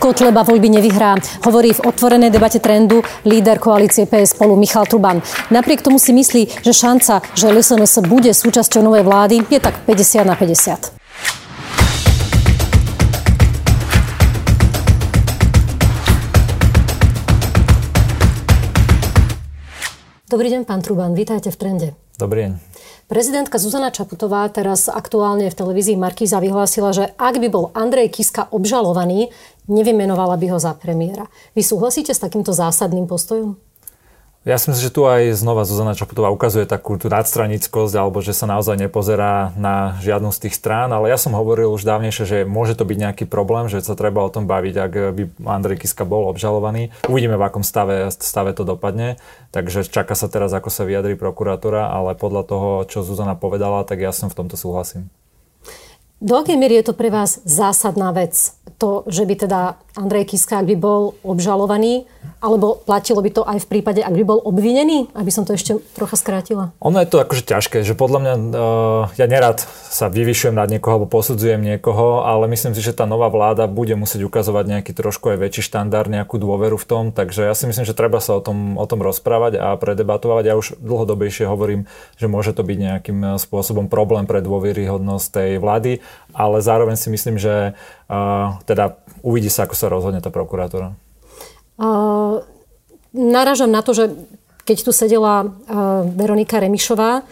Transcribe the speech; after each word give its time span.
Kotleba 0.00 0.48
voľby 0.48 0.80
nevyhrá, 0.80 1.20
hovorí 1.44 1.76
v 1.76 1.84
otvorenej 1.84 2.32
debate 2.32 2.56
trendu 2.56 3.04
líder 3.28 3.60
koalície 3.60 4.08
PS 4.08 4.32
spolu 4.32 4.56
Michal 4.56 4.88
Truban. 4.88 5.20
Napriek 5.52 5.84
tomu 5.84 6.00
si 6.00 6.16
myslí, 6.16 6.64
že 6.64 6.72
šanca, 6.72 7.20
že 7.36 7.52
LSNS 7.52 8.08
bude 8.08 8.32
súčasťou 8.32 8.80
novej 8.80 9.04
vlády, 9.04 9.44
je 9.52 9.60
tak 9.60 9.76
50 9.84 10.24
na 10.24 10.40
50. 10.40 10.96
Dobrý 20.32 20.48
deň, 20.48 20.64
pán 20.64 20.80
Truban, 20.80 21.12
vítajte 21.12 21.52
v 21.52 21.56
trende. 21.60 21.88
Dobrý 22.16 22.48
deň. 22.48 22.52
Prezidentka 23.10 23.58
Zuzana 23.58 23.90
Čaputová 23.90 24.46
teraz 24.54 24.86
aktuálne 24.86 25.50
v 25.50 25.58
televízii 25.58 25.98
Markíza 25.98 26.38
vyhlásila, 26.38 26.94
že 26.94 27.10
ak 27.18 27.42
by 27.42 27.48
bol 27.50 27.74
Andrej 27.74 28.14
Kiska 28.14 28.46
obžalovaný, 28.54 29.34
nevymenovala 29.70 30.34
by 30.34 30.46
ho 30.50 30.58
za 30.58 30.74
premiéra. 30.74 31.30
Vy 31.54 31.62
súhlasíte 31.62 32.10
s 32.10 32.20
takýmto 32.20 32.50
zásadným 32.50 33.06
postojom? 33.06 33.54
Ja 34.40 34.56
si 34.56 34.72
myslím, 34.72 34.88
že 34.88 34.96
tu 34.96 35.04
aj 35.04 35.36
znova 35.36 35.68
Zuzana 35.68 35.92
Čaputová 35.92 36.32
ukazuje 36.32 36.64
takú 36.64 36.96
tú 36.96 37.12
nadstranickosť, 37.12 37.92
alebo 37.92 38.24
že 38.24 38.32
sa 38.32 38.48
naozaj 38.48 38.72
nepozerá 38.72 39.52
na 39.52 40.00
žiadnu 40.00 40.32
z 40.32 40.48
tých 40.48 40.56
strán, 40.56 40.88
ale 40.96 41.12
ja 41.12 41.20
som 41.20 41.36
hovoril 41.36 41.68
už 41.68 41.84
dávnejšie, 41.84 42.24
že 42.24 42.38
môže 42.48 42.72
to 42.72 42.88
byť 42.88 42.98
nejaký 43.04 43.24
problém, 43.28 43.68
že 43.68 43.84
sa 43.84 43.92
treba 43.92 44.24
o 44.24 44.32
tom 44.32 44.48
baviť, 44.48 44.74
ak 44.80 44.92
by 45.12 45.22
Andrej 45.44 45.84
Kiska 45.84 46.08
bol 46.08 46.24
obžalovaný. 46.32 46.88
Uvidíme, 47.04 47.36
v 47.36 47.52
akom 47.52 47.60
stave, 47.60 48.08
stave 48.16 48.56
to 48.56 48.64
dopadne, 48.64 49.20
takže 49.52 49.84
čaká 49.84 50.16
sa 50.16 50.32
teraz, 50.32 50.56
ako 50.56 50.72
sa 50.72 50.88
vyjadrí 50.88 51.20
prokuratúra, 51.20 51.92
ale 51.92 52.16
podľa 52.16 52.42
toho, 52.48 52.68
čo 52.88 53.04
Zuzana 53.04 53.36
povedala, 53.36 53.84
tak 53.84 54.00
ja 54.00 54.08
som 54.08 54.32
v 54.32 54.40
tomto 54.40 54.56
súhlasím. 54.56 55.12
Do 56.20 56.36
akej 56.36 56.60
miery 56.60 56.84
je 56.84 56.92
to 56.92 56.92
pre 56.92 57.08
vás 57.08 57.40
zásadná 57.48 58.12
vec? 58.12 58.52
To, 58.76 59.08
že 59.08 59.24
by 59.24 59.34
teda 59.40 59.80
Andrej 59.96 60.36
Kiska, 60.36 60.60
ak 60.60 60.68
by 60.68 60.76
bol 60.76 61.16
obžalovaný, 61.24 62.04
alebo 62.40 62.80
platilo 62.80 63.20
by 63.20 63.30
to 63.30 63.42
aj 63.44 63.68
v 63.68 63.68
prípade, 63.68 64.00
ak 64.00 64.16
by 64.16 64.24
bol 64.24 64.40
obvinený? 64.40 65.12
Aby 65.12 65.28
som 65.28 65.44
to 65.44 65.52
ešte 65.52 65.76
trocha 65.92 66.16
skrátila. 66.16 66.72
Ono 66.80 66.96
je 66.96 67.08
to 67.08 67.20
akože 67.20 67.44
ťažké, 67.44 67.84
že 67.84 67.92
podľa 67.92 68.18
mňa, 68.24 68.34
uh, 68.34 69.02
ja 69.20 69.28
nerad 69.28 69.60
sa 69.92 70.08
vyvyšujem 70.08 70.56
nad 70.56 70.72
niekoho 70.72 70.96
alebo 70.96 71.12
posudzujem 71.12 71.60
niekoho, 71.60 72.24
ale 72.24 72.48
myslím 72.48 72.72
si, 72.72 72.80
že 72.80 72.96
tá 72.96 73.04
nová 73.04 73.28
vláda 73.28 73.68
bude 73.68 73.92
musieť 73.92 74.24
ukazovať 74.24 74.64
nejaký 74.72 74.92
trošku 74.96 75.36
aj 75.36 75.38
väčší 75.38 75.68
štandard, 75.68 76.08
nejakú 76.08 76.40
dôveru 76.40 76.80
v 76.80 76.88
tom, 76.88 77.04
takže 77.12 77.44
ja 77.44 77.52
si 77.52 77.68
myslím, 77.68 77.84
že 77.84 77.92
treba 77.92 78.24
sa 78.24 78.40
o 78.40 78.42
tom, 78.42 78.80
o 78.80 78.86
tom 78.88 79.04
rozprávať 79.04 79.60
a 79.60 79.76
predebatovať. 79.76 80.42
Ja 80.48 80.56
už 80.56 80.80
dlhodobejšie 80.80 81.44
hovorím, 81.44 81.84
že 82.16 82.24
môže 82.24 82.56
to 82.56 82.64
byť 82.64 82.78
nejakým 82.80 83.18
e, 83.20 83.28
spôsobom 83.36 83.92
problém 83.92 84.24
pre 84.24 84.40
dôveryhodnosť 84.40 85.26
tej 85.28 85.50
vlády, 85.60 86.00
ale 86.32 86.64
zároveň 86.64 86.96
si 86.96 87.12
myslím, 87.12 87.36
že 87.36 87.74
uh, 87.74 88.56
teda 88.64 88.96
uvidí 89.26 89.50
sa, 89.50 89.66
ako 89.66 89.74
sa 89.74 89.92
rozhodne 89.92 90.22
tá 90.22 90.30
prokurátora. 90.30 90.94
Naražam 93.10 93.72
na 93.72 93.80
to, 93.80 93.96
že 93.96 94.12
keď 94.68 94.76
tu 94.84 94.92
sedela 94.92 95.48
Veronika 96.14 96.60
Remišová, 96.60 97.24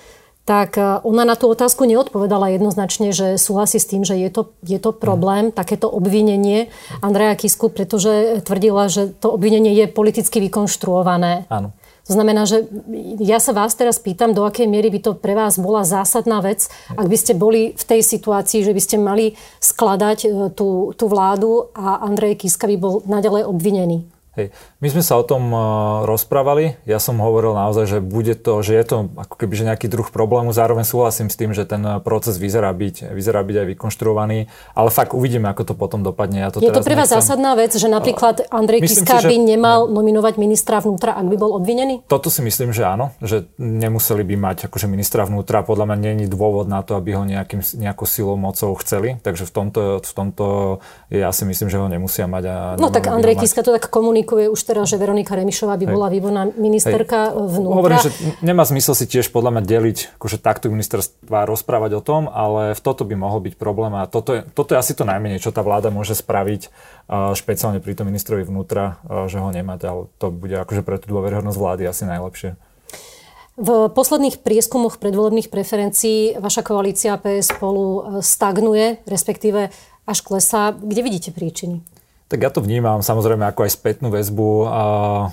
tak 0.48 0.80
ona 0.80 1.28
na 1.28 1.36
tú 1.36 1.52
otázku 1.52 1.84
neodpovedala 1.84 2.56
jednoznačne, 2.56 3.12
že 3.12 3.36
súhlasí 3.36 3.76
s 3.76 3.84
tým, 3.84 4.00
že 4.00 4.16
je 4.16 4.32
to, 4.32 4.56
je 4.64 4.80
to 4.80 4.96
problém, 4.96 5.52
mm. 5.52 5.54
takéto 5.54 5.92
obvinenie 5.92 6.72
Andreja 7.04 7.36
Kisku, 7.36 7.69
pretože 7.69 8.41
tvrdila, 8.48 8.88
že 8.88 9.12
to 9.12 9.36
obvinenie 9.36 9.76
je 9.76 9.84
politicky 9.92 10.41
vykonštruované. 10.41 11.44
Áno. 11.52 11.76
To 12.08 12.16
znamená, 12.16 12.48
že 12.48 12.64
ja 13.20 13.36
sa 13.36 13.52
vás 13.52 13.76
teraz 13.76 14.00
pýtam, 14.00 14.32
do 14.32 14.48
akej 14.48 14.64
miery 14.64 14.88
by 14.88 15.00
to 15.04 15.12
pre 15.12 15.36
vás 15.36 15.60
bola 15.60 15.84
zásadná 15.84 16.41
vec, 16.41 16.72
ak 16.96 17.04
by 17.04 17.16
ste 17.20 17.36
boli 17.36 17.76
v 17.76 17.84
tej 17.84 18.00
situácii, 18.00 18.64
že 18.64 18.72
by 18.72 18.80
ste 18.80 18.96
mali 18.96 19.36
skladať 19.60 20.48
tú, 20.56 20.96
tú 20.96 21.04
vládu 21.12 21.69
a 21.76 22.00
Andrej 22.08 22.41
Kiska 22.41 22.64
by 22.64 22.76
bol 22.80 23.04
naďalej 23.04 23.44
obvinený. 23.44 24.08
Hej. 24.39 24.55
My 24.78 24.89
sme 24.94 25.03
sa 25.03 25.19
o 25.19 25.27
tom 25.27 25.50
uh, 25.50 26.06
rozprávali. 26.06 26.78
Ja 26.86 27.03
som 27.03 27.19
hovoril 27.19 27.58
naozaj, 27.58 27.91
že 27.91 27.98
bude 27.98 28.39
to, 28.39 28.62
že 28.62 28.78
je 28.78 28.84
to 28.86 28.97
ako 29.19 29.34
keby 29.34 29.58
že 29.58 29.64
nejaký 29.67 29.91
druh 29.91 30.06
problému. 30.06 30.54
Zároveň 30.54 30.87
súhlasím 30.87 31.26
s 31.26 31.34
tým, 31.34 31.50
že 31.50 31.66
ten 31.66 31.82
uh, 31.82 31.99
proces 31.99 32.38
vyzerá 32.38 32.71
byť, 32.71 33.10
vyzerá 33.10 33.43
byť 33.43 33.56
aj 33.59 33.66
vykonštruovaný. 33.75 34.47
Ale 34.78 34.88
fakt 34.94 35.10
uvidíme, 35.10 35.50
ako 35.50 35.62
to 35.66 35.75
potom 35.75 36.06
dopadne. 36.06 36.47
Ja 36.47 36.54
to 36.54 36.62
je 36.62 36.71
to 36.71 36.87
pre 36.87 36.94
vás 36.94 37.10
nechcem... 37.10 37.19
zásadná 37.19 37.59
vec, 37.59 37.75
že 37.75 37.91
napríklad 37.91 38.47
Andrej 38.54 38.87
Kiska 38.87 39.19
si, 39.19 39.27
že... 39.27 39.28
by 39.28 39.37
nemal 39.43 39.91
nominovať 39.91 40.38
ministra 40.38 40.78
vnútra, 40.78 41.19
ak 41.19 41.27
by 41.27 41.34
bol 41.34 41.59
obvinený? 41.59 42.06
Toto 42.06 42.31
si 42.31 42.38
myslím, 42.47 42.71
že 42.71 42.87
áno. 42.87 43.10
Že 43.19 43.50
nemuseli 43.59 44.22
by 44.22 44.34
mať 44.38 44.56
akože 44.71 44.87
ministra 44.87 45.27
vnútra. 45.27 45.66
Podľa 45.66 45.91
mňa 45.91 45.97
není 45.98 46.31
dôvod 46.31 46.71
na 46.71 46.87
to, 46.87 46.94
aby 46.94 47.19
ho 47.19 47.27
nejakým, 47.27 47.59
nejakou 47.75 48.06
silou, 48.06 48.38
mocou 48.38 48.71
chceli. 48.78 49.19
Takže 49.19 49.50
v 49.50 49.53
tomto, 49.53 49.81
v 49.98 50.12
tomto 50.15 50.47
ja 51.10 51.34
si 51.34 51.43
myslím, 51.43 51.66
že 51.66 51.82
ho 51.82 51.91
nemusia 51.91 52.31
mať. 52.31 52.44
A 52.47 52.56
no 52.78 52.94
tak 52.94 53.10
Andrej 53.10 53.43
Kiska 53.43 53.66
to 53.66 53.75
tak 53.75 53.91
komunikuje 53.91 54.28
komunikuje 54.28 54.53
už 54.53 54.61
teraz, 54.61 54.93
že 54.93 55.00
Veronika 55.00 55.33
Remišová 55.33 55.81
by 55.81 55.87
bola 55.89 56.12
výborná 56.12 56.53
ministerka 56.53 57.33
Hej. 57.33 57.49
vnútra. 57.49 57.81
Hovorím, 57.81 58.00
že 58.05 58.11
nemá 58.44 58.69
zmysel 58.69 58.93
si 58.93 59.09
tiež 59.09 59.33
podľa 59.33 59.56
mňa 59.56 59.62
deliť 59.65 59.99
akože 60.21 60.37
takto 60.37 60.69
ministerstva 60.69 61.49
rozprávať 61.49 61.97
o 61.97 62.03
tom, 62.05 62.28
ale 62.28 62.77
v 62.77 62.81
toto 62.84 63.09
by 63.09 63.16
mohol 63.16 63.41
byť 63.41 63.56
problém 63.56 63.97
a 63.97 64.05
toto 64.05 64.37
je, 64.37 64.44
toto 64.53 64.77
je 64.77 64.78
asi 64.84 64.93
to 64.93 65.09
najmenej, 65.09 65.41
čo 65.41 65.49
tá 65.49 65.65
vláda 65.65 65.89
môže 65.89 66.12
spraviť 66.12 66.69
špeciálne 67.09 67.81
pri 67.81 67.97
tom 67.97 68.12
ministrovi 68.12 68.44
vnútra, 68.44 69.00
že 69.33 69.41
ho 69.41 69.49
nemať, 69.49 69.81
ale 69.89 70.12
to 70.21 70.28
bude 70.28 70.53
akože 70.53 70.84
pre 70.84 71.00
tú 71.00 71.09
dôveryhodnosť 71.09 71.56
vlády 71.56 71.89
asi 71.89 72.05
najlepšie. 72.05 72.60
V 73.59 73.91
posledných 73.91 74.45
prieskumoch 74.47 75.03
predvolebných 75.03 75.50
preferencií 75.50 76.39
vaša 76.39 76.62
koalícia 76.62 77.19
PS 77.19 77.59
spolu 77.59 78.21
stagnuje, 78.22 79.03
respektíve 79.03 79.75
až 80.06 80.19
klesá. 80.22 80.71
Kde 80.78 81.03
vidíte 81.03 81.34
príčiny? 81.34 81.83
Tak 82.28 82.44
ja 82.44 82.53
to 82.53 82.61
vnímam 82.61 83.00
samozrejme 83.00 83.41
ako 83.49 83.65
aj 83.65 83.72
spätnú 83.72 84.12
väzbu 84.12 84.69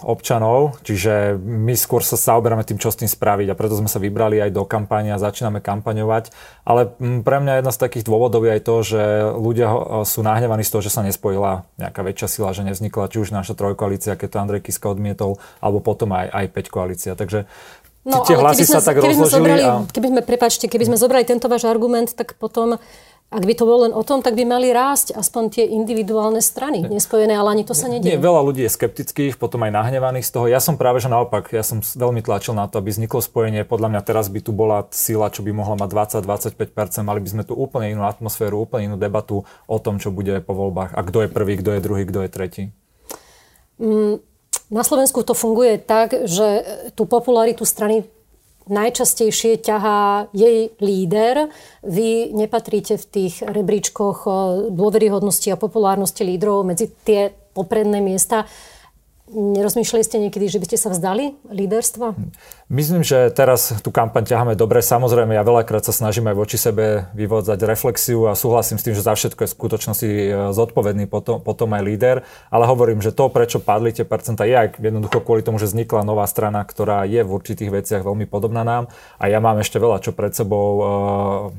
občanov, 0.07 0.79
čiže 0.79 1.35
my 1.35 1.75
skôr 1.75 1.99
sa 1.99 2.15
zaoberáme 2.15 2.63
tým, 2.63 2.79
čo 2.79 2.87
s 2.87 2.95
tým 2.95 3.11
spraviť 3.11 3.51
a 3.51 3.57
preto 3.59 3.75
sme 3.75 3.91
sa 3.91 3.99
vybrali 3.99 4.39
aj 4.39 4.55
do 4.55 4.63
kampane 4.63 5.11
a 5.11 5.19
začíname 5.19 5.59
kampaňovať. 5.59 6.31
Ale 6.63 6.95
pre 6.95 7.37
mňa 7.43 7.59
jedna 7.59 7.75
z 7.75 7.81
takých 7.83 8.07
dôvodov 8.07 8.47
je 8.47 8.55
aj 8.55 8.61
to, 8.63 8.75
že 8.79 9.03
ľudia 9.35 9.67
sú 10.07 10.23
nahnevaní 10.23 10.63
z 10.63 10.71
toho, 10.71 10.87
že 10.87 10.95
sa 10.95 11.03
nespojila 11.03 11.67
nejaká 11.75 11.99
väčšia 11.99 12.27
sila, 12.31 12.55
že 12.55 12.63
nevznikla 12.63 13.11
či 13.11 13.19
už 13.19 13.35
naša 13.35 13.59
trojkoalícia, 13.59 14.15
keď 14.15 14.27
to 14.31 14.39
Andrej 14.39 14.63
Kiska 14.63 14.87
odmietol, 14.87 15.35
alebo 15.59 15.83
potom 15.83 16.15
aj, 16.15 16.31
aj 16.31 16.45
5 16.47 16.71
koalícia. 16.71 17.11
Takže 17.19 17.43
No, 18.05 18.21
tie 18.21 18.37
hlasy 18.37 18.69
sa 18.69 18.85
tak 18.85 19.01
keby 19.01 19.17
rozložili. 19.17 19.25
Sme 19.25 19.33
zobrali, 19.33 19.63
a... 19.65 19.73
Keby 19.89 20.07
sme, 20.13 20.21
prepačte, 20.21 20.65
keby 20.69 20.93
sme 20.93 20.97
zobrali 21.01 21.25
tento 21.25 21.49
váš 21.49 21.65
argument, 21.65 22.13
tak 22.13 22.37
potom 22.37 22.77
ak 23.33 23.43
by 23.43 23.53
to 23.57 23.65
bolo 23.65 23.89
len 23.89 23.93
o 23.97 24.05
tom, 24.05 24.21
tak 24.21 24.37
by 24.37 24.45
mali 24.45 24.69
rásť 24.69 25.17
aspoň 25.17 25.43
tie 25.49 25.65
individuálne 25.65 26.39
strany, 26.39 26.85
nespojené, 26.85 27.33
ale 27.33 27.57
ani 27.57 27.63
to 27.65 27.73
sa 27.73 27.89
nedie. 27.89 28.15
Nie, 28.15 28.21
veľa 28.21 28.45
ľudí 28.45 28.63
je 28.63 28.71
skeptických, 28.71 29.41
potom 29.41 29.65
aj 29.65 29.73
nahnevaných 29.73 30.29
z 30.29 30.31
toho. 30.31 30.45
Ja 30.45 30.61
som 30.61 30.77
práve 30.77 31.01
že 31.01 31.09
naopak, 31.09 31.49
ja 31.49 31.65
som 31.65 31.81
veľmi 31.81 32.21
tlačil 32.21 32.53
na 32.53 32.69
to, 32.69 32.79
aby 32.79 32.93
vzniklo 32.93 33.19
spojenie. 33.19 33.65
Podľa 33.65 33.91
mňa 33.91 34.01
teraz 34.05 34.29
by 34.29 34.39
tu 34.45 34.53
bola 34.53 34.85
sila, 34.93 35.33
čo 35.33 35.41
by 35.41 35.51
mohla 35.51 35.75
mať 35.75 36.21
20-25%, 36.21 37.01
mali 37.01 37.19
by 37.19 37.29
sme 37.33 37.43
tu 37.43 37.57
úplne 37.57 37.91
inú 37.91 38.05
atmosféru, 38.05 38.61
úplne 38.61 38.93
inú 38.93 38.97
debatu 39.01 39.43
o 39.67 39.77
tom, 39.81 39.97
čo 39.97 40.13
bude 40.13 40.39
po 40.45 40.53
voľbách 40.53 40.93
a 40.93 41.01
kto 41.01 41.25
je 41.25 41.29
prvý, 41.33 41.59
kto 41.59 41.75
je 41.75 41.81
druhý, 41.81 42.03
kto 42.07 42.19
je 42.23 42.29
tretí. 42.29 42.63
Mm, 43.81 44.23
na 44.71 44.83
Slovensku 44.85 45.21
to 45.27 45.35
funguje 45.35 45.81
tak, 45.81 46.25
že 46.29 46.63
tú 46.95 47.03
popularitu 47.03 47.67
strany 47.67 48.07
najčastejšie 48.69 49.61
ťahá 49.61 50.29
jej 50.33 50.73
líder. 50.81 51.49
Vy 51.85 52.33
nepatríte 52.33 52.97
v 52.97 53.05
tých 53.05 53.35
rebríčkoch 53.45 54.17
eh, 54.25 54.33
dôveryhodnosti 54.73 55.49
a 55.53 55.59
populárnosti 55.59 56.25
lídrov 56.25 56.65
medzi 56.65 56.89
tie 57.05 57.33
popredné 57.55 58.01
miesta. 58.01 58.49
Nerozmýšľali 59.25 60.03
ste 60.05 60.21
niekedy, 60.21 60.45
že 60.45 60.61
by 60.61 60.65
ste 60.69 60.77
sa 60.77 60.93
vzdali 60.93 61.33
líderstva? 61.49 62.13
Myslím, 62.65 63.05
že 63.05 63.29
teraz 63.29 63.77
tú 63.85 63.93
kampaň 63.93 64.25
ťaháme 64.25 64.57
dobre. 64.57 64.81
Samozrejme, 64.81 65.37
ja 65.37 65.45
veľakrát 65.45 65.85
sa 65.85 65.93
snažím 65.93 66.25
aj 66.33 66.35
voči 66.35 66.57
sebe 66.57 67.05
vyvodzať 67.13 67.61
reflexiu 67.61 68.25
a 68.25 68.33
súhlasím 68.33 68.81
s 68.81 68.85
tým, 68.89 68.97
že 68.97 69.05
za 69.05 69.13
všetko 69.13 69.45
je 69.45 69.49
v 69.53 69.57
skutočnosti 69.61 70.09
e, 70.09 70.29
zodpovedný 70.49 71.05
potom, 71.05 71.37
potom 71.45 71.69
aj 71.77 71.85
líder. 71.85 72.17
Ale 72.49 72.65
hovorím, 72.65 73.05
že 73.05 73.13
to, 73.13 73.29
prečo 73.29 73.61
padli 73.61 73.93
tie 73.93 74.01
percenta, 74.01 74.49
je 74.49 74.57
aj 74.57 74.81
jednoducho 74.81 75.21
kvôli 75.21 75.45
tomu, 75.45 75.61
že 75.61 75.69
vznikla 75.69 76.01
nová 76.09 76.25
strana, 76.25 76.65
ktorá 76.65 77.05
je 77.05 77.21
v 77.21 77.29
určitých 77.29 77.69
veciach 77.69 78.01
veľmi 78.01 78.25
podobná 78.25 78.65
nám. 78.65 78.89
A 79.21 79.29
ja 79.29 79.37
mám 79.37 79.61
ešte 79.61 79.77
veľa 79.77 80.01
čo 80.01 80.09
pred 80.17 80.33
sebou 80.33 80.67
uh, 80.73 80.85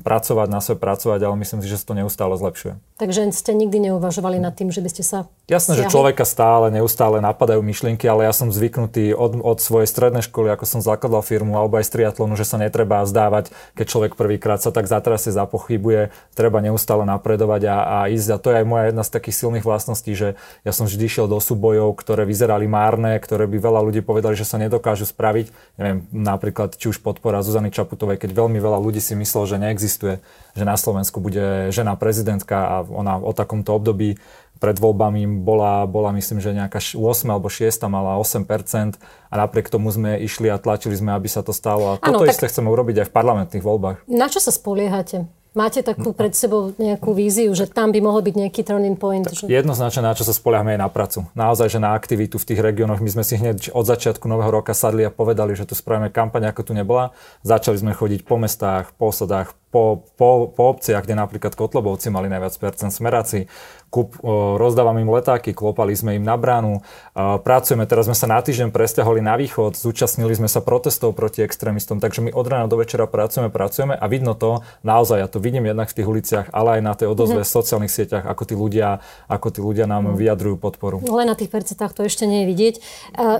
pracovať, 0.02 0.48
na 0.50 0.58
sebe 0.58 0.82
pracovať, 0.82 1.22
ale 1.22 1.38
myslím 1.38 1.62
si, 1.62 1.70
že 1.70 1.78
sa 1.78 1.94
to 1.94 2.02
neustále 2.02 2.34
zlepšuje. 2.34 2.82
Takže 2.98 3.30
ste 3.30 3.54
nikdy 3.54 3.94
neuvažovali 3.94 4.42
nad 4.42 4.58
tým, 4.58 4.74
že 4.74 4.82
by 4.82 4.90
ste 4.90 5.06
sa 5.06 5.30
Jasné, 5.46 5.78
že 5.78 5.86
človeka 5.86 6.26
stále, 6.26 6.74
neustále 6.74 7.22
napadajú 7.22 7.62
myšlienky, 7.62 8.02
ale 8.10 8.26
ja 8.26 8.34
som 8.34 8.50
zvyknutý 8.50 9.14
od, 9.14 9.38
od 9.38 9.62
svojej 9.62 9.86
strednej 9.86 10.26
školy, 10.26 10.50
ako 10.50 10.66
som 10.66 10.82
zakladal 10.96 11.20
firmu, 11.20 11.60
alebo 11.60 11.76
aj 11.76 11.86
z 11.86 11.92
triatlonu, 12.00 12.34
že 12.34 12.48
sa 12.48 12.56
netreba 12.56 13.04
zdávať, 13.04 13.52
keď 13.76 13.86
človek 13.86 14.12
prvýkrát 14.16 14.58
sa 14.64 14.72
tak 14.72 14.88
zatrasie, 14.88 15.30
zapochybuje, 15.30 16.10
treba 16.32 16.64
neustále 16.64 17.04
napredovať 17.04 17.68
a, 17.68 17.76
a 17.84 17.98
ísť. 18.08 18.28
A 18.32 18.40
to 18.40 18.48
je 18.50 18.58
aj 18.64 18.66
moja 18.66 18.84
jedna 18.88 19.04
z 19.04 19.10
takých 19.12 19.36
silných 19.44 19.64
vlastností, 19.68 20.16
že 20.16 20.28
ja 20.64 20.72
som 20.72 20.88
vždy 20.88 21.06
šiel 21.06 21.26
do 21.28 21.36
súbojov, 21.36 21.92
ktoré 22.00 22.24
vyzerali 22.24 22.64
márne, 22.64 23.20
ktoré 23.20 23.44
by 23.44 23.58
veľa 23.60 23.80
ľudí 23.84 24.00
povedali, 24.00 24.34
že 24.34 24.48
sa 24.48 24.56
nedokážu 24.56 25.04
spraviť. 25.04 25.52
Neviem, 25.76 26.08
napríklad 26.10 26.74
či 26.80 26.88
už 26.90 27.04
podpora 27.04 27.44
Zuzany 27.44 27.68
Čaputovej, 27.68 28.16
keď 28.16 28.32
veľmi 28.32 28.56
veľa 28.56 28.80
ľudí 28.80 28.98
si 29.04 29.12
myslelo, 29.12 29.44
že 29.44 29.60
neexistuje, 29.60 30.24
že 30.56 30.64
na 30.64 30.80
Slovensku 30.80 31.20
bude 31.20 31.68
žena 31.70 31.94
prezidentka 32.00 32.56
a 32.56 32.74
ona 32.82 33.20
o 33.20 33.36
takomto 33.36 33.76
období 33.76 34.16
pred 34.56 34.76
voľbami 34.76 35.44
bola, 35.44 35.84
bola 35.84 36.10
myslím, 36.16 36.40
že 36.40 36.56
nejaká 36.56 36.80
8 36.80 36.98
alebo 37.28 37.48
6 37.48 37.86
mala 37.86 38.16
8% 38.20 38.96
a 39.30 39.34
napriek 39.36 39.68
tomu 39.68 39.92
sme 39.92 40.16
išli 40.20 40.48
a 40.48 40.56
tlačili 40.56 40.96
sme, 40.96 41.12
aby 41.12 41.28
sa 41.28 41.44
to 41.44 41.52
stalo. 41.52 41.94
A 41.94 42.00
toto 42.00 42.24
ano, 42.24 42.30
isté 42.30 42.48
chceme 42.48 42.72
urobiť 42.72 43.04
aj 43.04 43.06
v 43.08 43.12
parlamentných 43.12 43.64
voľbách. 43.64 44.08
Na 44.08 44.26
čo 44.32 44.40
sa 44.40 44.50
spoliehate? 44.50 45.28
Máte 45.56 45.80
takú 45.80 46.12
pred 46.12 46.36
sebou 46.36 46.76
nejakú 46.76 47.16
víziu, 47.16 47.48
že 47.56 47.64
tam 47.64 47.88
by 47.88 48.04
mohol 48.04 48.20
byť 48.20 48.34
nejaký 48.44 48.60
turning 48.60 49.00
point? 49.00 49.24
Že... 49.24 49.48
Jednoznačne 49.48 50.04
na 50.04 50.12
čo 50.12 50.20
sa 50.20 50.36
spoliehame 50.36 50.76
je 50.76 50.84
na 50.84 50.92
pracu. 50.92 51.24
Naozaj, 51.32 51.72
že 51.72 51.80
na 51.80 51.96
aktivitu 51.96 52.36
v 52.36 52.44
tých 52.52 52.60
regiónoch. 52.60 53.00
My 53.00 53.08
sme 53.08 53.24
si 53.24 53.40
hneď 53.40 53.72
od 53.72 53.88
začiatku 53.88 54.28
nového 54.28 54.52
roka 54.52 54.76
sadli 54.76 55.08
a 55.08 55.08
povedali, 55.08 55.56
že 55.56 55.64
tu 55.64 55.72
spravíme 55.72 56.12
kampaň, 56.12 56.52
ako 56.52 56.60
tu 56.60 56.72
nebola. 56.76 57.16
Začali 57.40 57.80
sme 57.80 57.96
chodiť 57.96 58.28
po 58.28 58.36
mestách, 58.36 58.92
po 59.00 59.08
osadách, 59.08 59.56
po, 59.72 60.04
po, 60.20 60.52
po 60.52 60.76
obciach, 60.76 61.08
kde 61.08 61.16
napríklad 61.16 61.56
Kotlobovci 61.56 62.12
mali 62.12 62.28
najviac 62.28 62.52
percent 62.60 62.92
smeráci, 62.92 63.48
kup, 63.96 64.20
o, 64.20 64.60
rozdávame 64.60 65.00
im 65.00 65.08
letáky, 65.08 65.56
klopali 65.56 65.96
sme 65.96 66.20
im 66.20 66.24
na 66.28 66.36
bránu, 66.36 66.84
pracujeme, 67.16 67.88
teraz 67.88 68.04
sme 68.04 68.12
sa 68.12 68.28
na 68.28 68.44
týždeň 68.44 68.68
presťahovali 68.68 69.24
na 69.24 69.40
východ, 69.40 69.72
zúčastnili 69.72 70.36
sme 70.36 70.52
sa 70.52 70.60
protestov 70.60 71.16
proti 71.16 71.40
extrémistom, 71.40 71.96
takže 71.96 72.20
my 72.20 72.36
od 72.36 72.44
rána 72.44 72.68
do 72.68 72.76
večera 72.76 73.08
pracujeme, 73.08 73.48
pracujeme 73.48 73.96
a 73.96 74.04
vidno 74.04 74.36
to 74.36 74.60
naozaj, 74.84 75.16
ja 75.16 75.28
to 75.32 75.40
vidím 75.40 75.64
jednak 75.64 75.88
v 75.88 75.96
tých 75.96 76.08
uliciach, 76.10 76.46
ale 76.52 76.76
aj 76.76 76.80
na 76.84 76.92
tej 76.92 77.08
odozve 77.08 77.40
mm-hmm. 77.40 77.56
sociálnych 77.56 77.88
sieťach, 77.88 78.28
ako 78.28 78.42
tí 78.44 78.52
ľudia, 78.58 79.00
ako 79.30 79.48
tí 79.48 79.60
ľudia 79.64 79.88
nám 79.88 80.12
mm. 80.12 80.18
vyjadrujú 80.18 80.56
podporu. 80.58 81.00
Len 81.00 81.30
na 81.30 81.38
tých 81.38 81.48
percentách 81.48 81.94
to 81.94 82.04
ešte 82.04 82.26
nie 82.26 82.44
je 82.44 82.50
vidieť. 82.50 82.74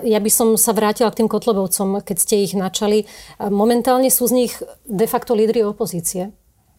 Ja 0.06 0.20
by 0.22 0.30
som 0.30 0.54
sa 0.54 0.70
vrátila 0.70 1.10
k 1.10 1.20
tým 1.20 1.28
Kotlobovcom, 1.28 2.00
keď 2.00 2.16
ste 2.16 2.46
ich 2.46 2.54
načali. 2.54 3.10
Momentálne 3.42 4.08
sú 4.08 4.30
z 4.30 4.32
nich 4.32 4.52
de 4.86 5.04
facto 5.10 5.34
lídry 5.34 5.66
opozície 5.66 6.30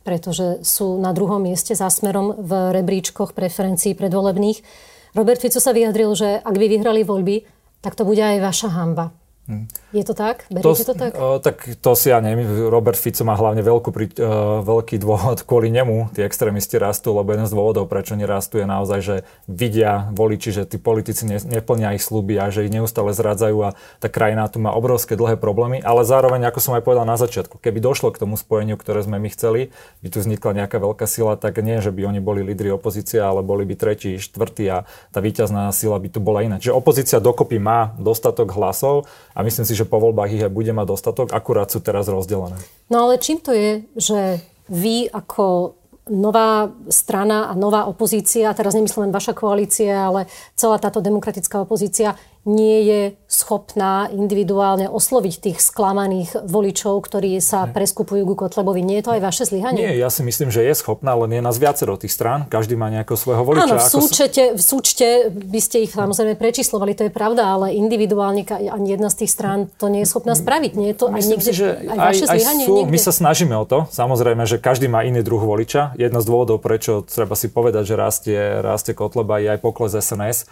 pretože 0.08 0.64
sú 0.64 0.96
na 1.04 1.12
druhom 1.12 1.44
mieste 1.44 1.76
za 1.76 1.92
smerom 1.92 2.40
v 2.40 2.72
rebríčkoch 2.72 3.36
preferencií 3.36 3.92
predvolebných. 3.92 4.64
Robert 5.12 5.44
Fico 5.44 5.60
sa 5.60 5.76
vyjadril, 5.76 6.16
že 6.16 6.40
ak 6.40 6.56
by 6.56 6.66
vyhrali 6.72 7.04
voľby, 7.04 7.44
tak 7.84 8.00
to 8.00 8.08
bude 8.08 8.24
aj 8.24 8.40
vaša 8.40 8.72
hamba. 8.72 9.12
Hm. 9.48 9.64
Je 9.96 10.04
to 10.04 10.12
tak? 10.12 10.44
Beriete 10.52 10.84
to, 10.84 10.92
to 10.92 11.00
tak? 11.00 11.16
O, 11.16 11.40
tak 11.40 11.64
to 11.80 11.96
si 11.96 12.12
ja 12.12 12.20
neviem. 12.20 12.68
Robert 12.68 13.00
Fico 13.00 13.24
má 13.24 13.32
hlavne 13.32 13.64
veľkú, 13.64 13.96
pri, 13.96 14.12
uh, 14.20 14.60
veľký 14.60 15.00
dôvod 15.00 15.48
kvôli 15.48 15.72
nemu. 15.72 16.12
Tí 16.12 16.20
extrémisti 16.20 16.76
rastú, 16.76 17.16
lebo 17.16 17.32
jeden 17.32 17.48
z 17.48 17.56
dôvodov, 17.56 17.88
prečo 17.88 18.20
nerastú, 18.20 18.60
je 18.60 18.68
naozaj, 18.68 19.00
že 19.00 19.16
vidia 19.48 20.12
voliči, 20.12 20.52
že 20.52 20.68
tí 20.68 20.76
politici 20.76 21.24
ne, 21.24 21.40
neplnia 21.40 21.96
ich 21.96 22.04
sluby 22.04 22.36
a 22.36 22.52
že 22.52 22.68
ich 22.68 22.76
neustále 22.76 23.16
zradzajú 23.16 23.72
a 23.72 23.80
tá 24.04 24.12
krajina 24.12 24.52
tu 24.52 24.60
má 24.60 24.76
obrovské 24.76 25.16
dlhé 25.16 25.40
problémy. 25.40 25.80
Ale 25.80 26.04
zároveň, 26.04 26.44
ako 26.52 26.60
som 26.60 26.76
aj 26.76 26.84
povedal 26.84 27.08
na 27.08 27.16
začiatku, 27.16 27.56
keby 27.64 27.80
došlo 27.80 28.12
k 28.12 28.20
tomu 28.20 28.36
spojeniu, 28.36 28.76
ktoré 28.76 29.00
sme 29.00 29.16
my 29.16 29.32
chceli, 29.32 29.72
by 30.04 30.12
tu 30.12 30.20
vznikla 30.20 30.60
nejaká 30.60 30.76
veľká 30.76 31.08
sila, 31.08 31.40
tak 31.40 31.64
nie, 31.64 31.80
že 31.80 31.96
by 31.96 32.04
oni 32.04 32.20
boli 32.20 32.44
lídri 32.44 32.68
opozície, 32.76 33.24
ale 33.24 33.48
boli 33.48 33.64
by 33.64 33.80
tretí, 33.80 34.20
štvrtý 34.20 34.66
a 34.68 34.78
tá 35.16 35.24
víťazná 35.24 35.72
sila 35.72 35.96
by 36.04 36.12
tu 36.12 36.20
bola 36.20 36.44
iná. 36.44 36.60
Čiže 36.60 36.76
opozícia 36.76 37.24
dokopy 37.24 37.64
má 37.64 37.96
dostatok 37.96 38.52
hlasov 38.52 39.08
a 39.38 39.46
myslím 39.46 39.70
si, 39.70 39.78
že 39.78 39.86
po 39.86 40.02
voľbách 40.02 40.34
ich 40.34 40.42
aj 40.42 40.50
bude 40.50 40.74
mať 40.74 40.90
dostatok, 40.90 41.30
akurát 41.30 41.70
sú 41.70 41.78
teraz 41.78 42.10
rozdelené. 42.10 42.58
No 42.90 43.06
ale 43.06 43.22
čím 43.22 43.38
to 43.38 43.54
je, 43.54 43.86
že 43.94 44.42
vy 44.66 45.14
ako 45.14 45.78
nová 46.10 46.72
strana 46.90 47.52
a 47.52 47.54
nová 47.54 47.86
opozícia, 47.86 48.56
teraz 48.56 48.74
nemyslím 48.74 49.12
len 49.12 49.14
vaša 49.14 49.36
koalícia, 49.36 50.08
ale 50.08 50.26
celá 50.56 50.80
táto 50.80 51.04
demokratická 51.04 51.62
opozícia 51.62 52.16
nie 52.48 52.80
je 52.88 53.02
schopná 53.28 54.08
individuálne 54.08 54.88
osloviť 54.88 55.52
tých 55.52 55.58
sklamaných 55.60 56.48
voličov, 56.48 56.96
ktorí 57.04 57.44
sa 57.44 57.68
preskupujú 57.68 58.24
ku 58.24 58.36
Kotlebovi. 58.40 58.80
Nie 58.80 59.04
je 59.04 59.12
to 59.12 59.12
aj 59.20 59.22
vaše 59.22 59.44
zlyhanie? 59.44 59.84
Nie, 59.84 60.00
ja 60.00 60.08
si 60.08 60.24
myslím, 60.24 60.48
že 60.48 60.64
je 60.64 60.72
schopná, 60.72 61.12
len 61.20 61.36
je 61.36 61.44
nás 61.44 61.60
viacero 61.60 62.00
tých 62.00 62.16
strán. 62.16 62.48
Každý 62.48 62.80
má 62.80 62.88
nejakého 62.88 63.20
svojho 63.20 63.44
voliča. 63.44 63.68
Áno, 63.68 63.84
v 63.84 63.92
súčete, 63.92 64.44
v 64.56 64.62
súčte 64.64 65.08
by 65.28 65.60
ste 65.60 65.84
ich 65.84 65.92
samozrejme 65.92 66.40
prečíslovali, 66.40 66.96
to 66.96 67.12
je 67.12 67.14
pravda, 67.14 67.52
ale 67.52 67.76
individuálne 67.76 68.48
ani 68.48 68.96
jedna 68.96 69.12
z 69.12 69.28
tých 69.28 69.32
strán 69.36 69.68
to 69.76 69.92
nie 69.92 70.08
je 70.08 70.10
schopná 70.10 70.32
spraviť. 70.32 70.72
Nie 70.80 70.96
je 70.96 70.98
to 71.04 71.06
myslím 71.12 71.20
aj 71.20 71.28
niekde, 71.28 71.52
si, 71.52 71.60
že 71.60 71.68
aj, 71.84 71.98
vaše 72.00 72.26
aj, 72.26 72.38
zlyhanie? 72.40 72.64
Sú, 72.64 72.76
my 72.88 73.00
sa 73.04 73.12
snažíme 73.12 73.56
o 73.60 73.68
to. 73.68 73.84
Samozrejme, 73.92 74.48
že 74.48 74.56
každý 74.64 74.88
má 74.88 75.04
iný 75.04 75.20
druh 75.20 75.44
voliča. 75.44 75.92
Jedna 76.00 76.24
z 76.24 76.26
dôvodov, 76.32 76.64
prečo 76.64 77.04
treba 77.04 77.36
si 77.36 77.52
povedať, 77.52 77.84
že 77.92 77.96
rastie, 78.00 78.40
rastie 78.64 78.96
Kotleba, 78.96 79.44
je 79.44 79.52
aj 79.52 79.60
pokles 79.60 79.92
SNS 79.92 80.48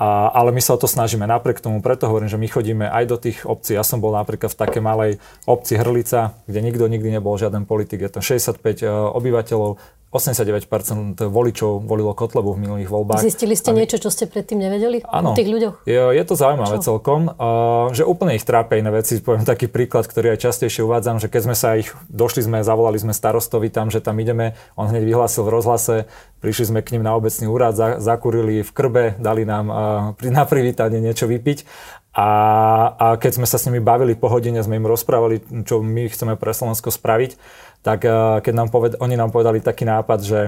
a, 0.00 0.32
ale 0.32 0.48
my 0.56 0.64
sa 0.64 0.72
o 0.72 0.80
to 0.80 0.88
snažíme 0.88 1.28
napriek 1.28 1.60
tomu, 1.60 1.84
preto 1.84 2.08
hovorím, 2.08 2.32
že 2.32 2.40
my 2.40 2.48
chodíme 2.48 2.86
aj 2.88 3.04
do 3.04 3.16
tých 3.20 3.44
obcí. 3.44 3.76
Ja 3.76 3.84
som 3.84 4.00
bol 4.00 4.16
napríklad 4.16 4.48
v 4.48 4.60
takej 4.64 4.80
malej 4.80 5.12
obci 5.44 5.76
Hrlica, 5.76 6.40
kde 6.48 6.64
nikto 6.64 6.88
nikdy 6.88 7.20
nebol 7.20 7.36
žiaden 7.36 7.68
politik. 7.68 8.00
Je 8.00 8.08
tam 8.08 8.24
65 8.24 8.80
e, 8.80 8.88
obyvateľov, 8.88 9.76
89% 10.10 11.22
voličov 11.30 11.86
volilo 11.86 12.10
Kotlebu 12.18 12.58
v 12.58 12.66
minulých 12.66 12.90
voľbách. 12.90 13.22
Zistili 13.22 13.54
ste 13.54 13.70
my... 13.70 13.86
niečo, 13.86 14.02
čo 14.02 14.10
ste 14.10 14.26
predtým 14.26 14.58
nevedeli 14.58 15.06
ano, 15.06 15.30
o 15.30 15.38
tých 15.38 15.46
ľuďoch? 15.46 15.86
Je, 15.86 16.02
je 16.18 16.24
to 16.26 16.34
zaujímavé 16.34 16.82
čo? 16.82 16.90
celkom, 16.90 17.30
uh, 17.30 17.94
že 17.94 18.02
úplne 18.02 18.34
ich 18.34 18.42
trápia 18.42 18.82
iné 18.82 18.90
veci. 18.90 19.22
Poviem 19.22 19.46
taký 19.46 19.70
príklad, 19.70 20.10
ktorý 20.10 20.34
aj 20.34 20.50
častejšie 20.50 20.82
uvádzam, 20.82 21.22
že 21.22 21.30
keď 21.30 21.40
sme 21.46 21.54
sa 21.54 21.78
ich, 21.78 21.94
došli 22.10 22.42
sme, 22.42 22.66
zavolali 22.66 22.98
sme 22.98 23.14
starostovi 23.14 23.70
tam, 23.70 23.86
že 23.86 24.02
tam 24.02 24.18
ideme, 24.18 24.58
on 24.74 24.90
hneď 24.90 25.06
vyhlásil 25.06 25.46
v 25.46 25.54
rozhlase, 25.54 25.96
prišli 26.42 26.74
sme 26.74 26.80
k 26.82 26.98
ním 26.98 27.06
na 27.06 27.14
obecný 27.14 27.46
úrad, 27.46 27.78
za, 27.78 28.02
zakurili 28.02 28.66
v 28.66 28.70
krbe, 28.74 29.04
dali 29.22 29.46
nám 29.46 29.66
uh, 29.70 29.78
na 30.26 30.42
privítanie 30.42 30.98
niečo 30.98 31.30
vypiť 31.30 31.62
a, 32.10 32.28
a 32.98 33.06
keď 33.22 33.38
sme 33.38 33.46
sa 33.46 33.54
s 33.54 33.70
nimi 33.70 33.78
bavili 33.78 34.18
po 34.18 34.26
hodine, 34.26 34.58
sme 34.58 34.82
im 34.82 34.90
rozprávali, 34.90 35.46
čo 35.62 35.78
my 35.78 36.10
chceme 36.10 36.34
pre 36.34 36.50
Slovensko 36.50 36.90
spraviť, 36.90 37.38
tak 37.86 38.02
eh, 38.02 38.42
keď 38.42 38.52
nám 38.54 38.68
poved, 38.74 38.98
oni 38.98 39.14
nám 39.14 39.30
povedali 39.30 39.62
taký 39.62 39.86
nápad, 39.86 40.18
že 40.20 40.40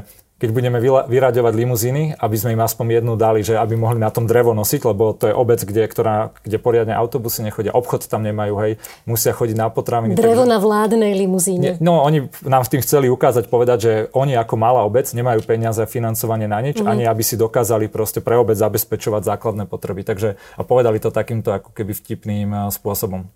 keď 0.43 0.50
budeme 0.50 0.83
vyraďovať 1.06 1.55
limuzíny, 1.55 2.19
aby 2.19 2.35
sme 2.35 2.59
im 2.59 2.67
aspoň 2.67 2.99
jednu 2.99 3.15
dali, 3.15 3.47
že 3.47 3.55
aby 3.55 3.79
mohli 3.79 4.03
na 4.03 4.11
tom 4.11 4.27
drevo 4.27 4.50
nosiť, 4.59 4.91
lebo 4.91 5.15
to 5.15 5.31
je 5.31 5.35
obec, 5.39 5.62
kde, 5.62 5.87
ktorá, 5.87 6.35
kde 6.43 6.59
poriadne 6.59 6.99
autobusy 6.99 7.47
nechodia, 7.47 7.71
obchod 7.71 8.11
tam 8.11 8.27
nemajú, 8.27 8.59
hej, 8.67 8.73
musia 9.06 9.31
chodiť 9.31 9.55
na 9.55 9.71
potraviny. 9.71 10.19
Drevo 10.19 10.43
takže, 10.43 10.50
na 10.50 10.59
vládnej 10.59 11.15
limuzíne. 11.15 11.79
No, 11.79 12.03
oni 12.03 12.27
nám 12.43 12.67
v 12.67 12.71
tým 12.75 12.83
chceli 12.83 13.06
ukázať, 13.06 13.47
povedať, 13.47 13.79
že 13.79 13.93
oni 14.19 14.35
ako 14.35 14.59
malá 14.59 14.83
obec 14.83 15.06
nemajú 15.15 15.47
peniaze 15.47 15.79
financovanie 15.87 16.50
na 16.50 16.59
nič, 16.59 16.83
mm. 16.83 16.91
ani 16.91 17.06
aby 17.06 17.23
si 17.23 17.39
dokázali 17.39 17.87
proste 17.87 18.19
pre 18.19 18.35
obec 18.35 18.59
zabezpečovať 18.59 19.23
základné 19.23 19.71
potreby. 19.71 20.03
Takže 20.03 20.35
a 20.59 20.62
povedali 20.67 20.99
to 20.99 21.15
takýmto 21.15 21.55
ako 21.55 21.71
keby 21.71 21.94
vtipným 21.94 22.50
eh, 22.50 22.61
spôsobom. 22.75 23.31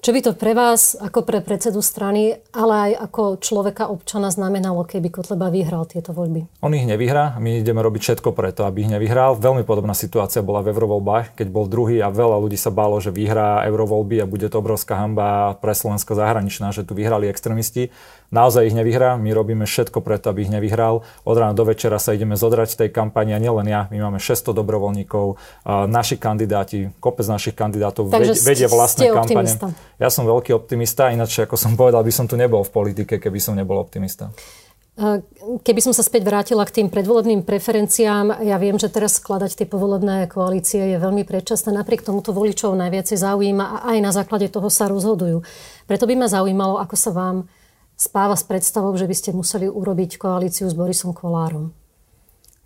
Čo 0.00 0.16
by 0.16 0.20
to 0.24 0.32
pre 0.32 0.56
vás, 0.56 0.96
ako 0.96 1.28
pre 1.28 1.44
predsedu 1.44 1.84
strany, 1.84 2.40
ale 2.56 2.88
aj 2.88 2.92
ako 3.04 3.36
človeka 3.36 3.92
občana 3.92 4.32
znamenalo, 4.32 4.88
keby 4.88 5.12
Kotleba 5.12 5.52
vyhral 5.52 5.84
tieto 5.84 6.16
voľby? 6.16 6.64
On 6.64 6.72
ich 6.72 6.88
nevyhrá, 6.88 7.36
my 7.36 7.60
ideme 7.60 7.84
robiť 7.84 8.00
všetko 8.08 8.32
preto, 8.32 8.64
aby 8.64 8.88
ich 8.88 8.92
nevyhral. 8.96 9.36
Veľmi 9.36 9.60
podobná 9.60 9.92
situácia 9.92 10.40
bola 10.40 10.64
v 10.64 10.72
eurovoľbách, 10.72 11.36
keď 11.36 11.52
bol 11.52 11.68
druhý 11.68 12.00
a 12.00 12.08
veľa 12.08 12.40
ľudí 12.40 12.56
sa 12.56 12.72
bálo, 12.72 12.96
že 12.96 13.12
vyhrá 13.12 13.60
eurovoľby 13.68 14.24
a 14.24 14.30
bude 14.30 14.48
to 14.48 14.64
obrovská 14.64 14.96
hamba 14.96 15.60
pre 15.60 15.76
Slovensko 15.76 16.16
zahraničná, 16.16 16.72
že 16.72 16.80
tu 16.80 16.96
vyhrali 16.96 17.28
extrémisti 17.28 17.92
naozaj 18.30 18.70
ich 18.70 18.76
nevyhrá. 18.78 19.18
My 19.18 19.34
robíme 19.34 19.66
všetko 19.66 20.02
preto, 20.02 20.30
aby 20.30 20.46
ich 20.46 20.52
nevyhral. 20.54 21.02
Od 21.26 21.36
rána 21.36 21.54
do 21.54 21.66
večera 21.66 22.00
sa 22.00 22.14
ideme 22.14 22.38
zodrať 22.38 22.86
tej 22.86 22.90
kampani 22.90 23.34
a 23.34 23.42
nielen 23.42 23.66
ja. 23.68 23.86
My 23.90 24.10
máme 24.10 24.22
600 24.22 24.54
dobrovoľníkov, 24.54 25.38
naši 25.90 26.16
kandidáti, 26.16 26.94
kopec 27.02 27.26
našich 27.26 27.58
kandidátov 27.58 28.08
Takže 28.08 28.40
vedie 28.46 28.70
vlastné 28.70 29.10
kampane. 29.10 29.50
Ja 29.98 30.08
som 30.08 30.24
veľký 30.24 30.54
optimista, 30.54 31.10
ináč 31.12 31.42
ako 31.42 31.58
som 31.58 31.76
povedal, 31.76 32.06
by 32.06 32.12
som 32.14 32.24
tu 32.30 32.38
nebol 32.38 32.64
v 32.64 32.72
politike, 32.72 33.20
keby 33.20 33.38
som 33.42 33.58
nebol 33.58 33.76
optimista. 33.76 34.30
Keby 35.64 35.80
som 35.80 35.96
sa 35.96 36.04
späť 36.04 36.28
vrátila 36.28 36.60
k 36.68 36.82
tým 36.82 36.92
predvolebným 36.92 37.40
preferenciám, 37.40 38.44
ja 38.44 38.60
viem, 38.60 38.76
že 38.76 38.92
teraz 38.92 39.16
skladať 39.16 39.56
tie 39.56 39.64
povolebné 39.64 40.28
koalície 40.28 40.92
je 40.92 41.00
veľmi 41.00 41.24
predčasné. 41.24 41.72
Napriek 41.72 42.04
tomuto 42.04 42.36
voličov 42.36 42.76
najviac 42.76 43.08
zaujíma 43.08 43.64
a 43.64 43.96
aj 43.96 43.98
na 44.04 44.12
základe 44.12 44.52
toho 44.52 44.68
sa 44.68 44.92
rozhodujú. 44.92 45.40
Preto 45.88 46.04
by 46.04 46.14
ma 46.20 46.28
zaujímalo, 46.28 46.76
ako 46.84 46.96
sa 47.00 47.16
vám 47.16 47.48
spáva 48.00 48.32
s 48.32 48.48
predstavou, 48.48 48.96
že 48.96 49.04
by 49.04 49.12
ste 49.12 49.36
museli 49.36 49.68
urobiť 49.68 50.16
koalíciu 50.16 50.64
s 50.64 50.72
Borisom 50.72 51.12
Kolárom? 51.12 51.76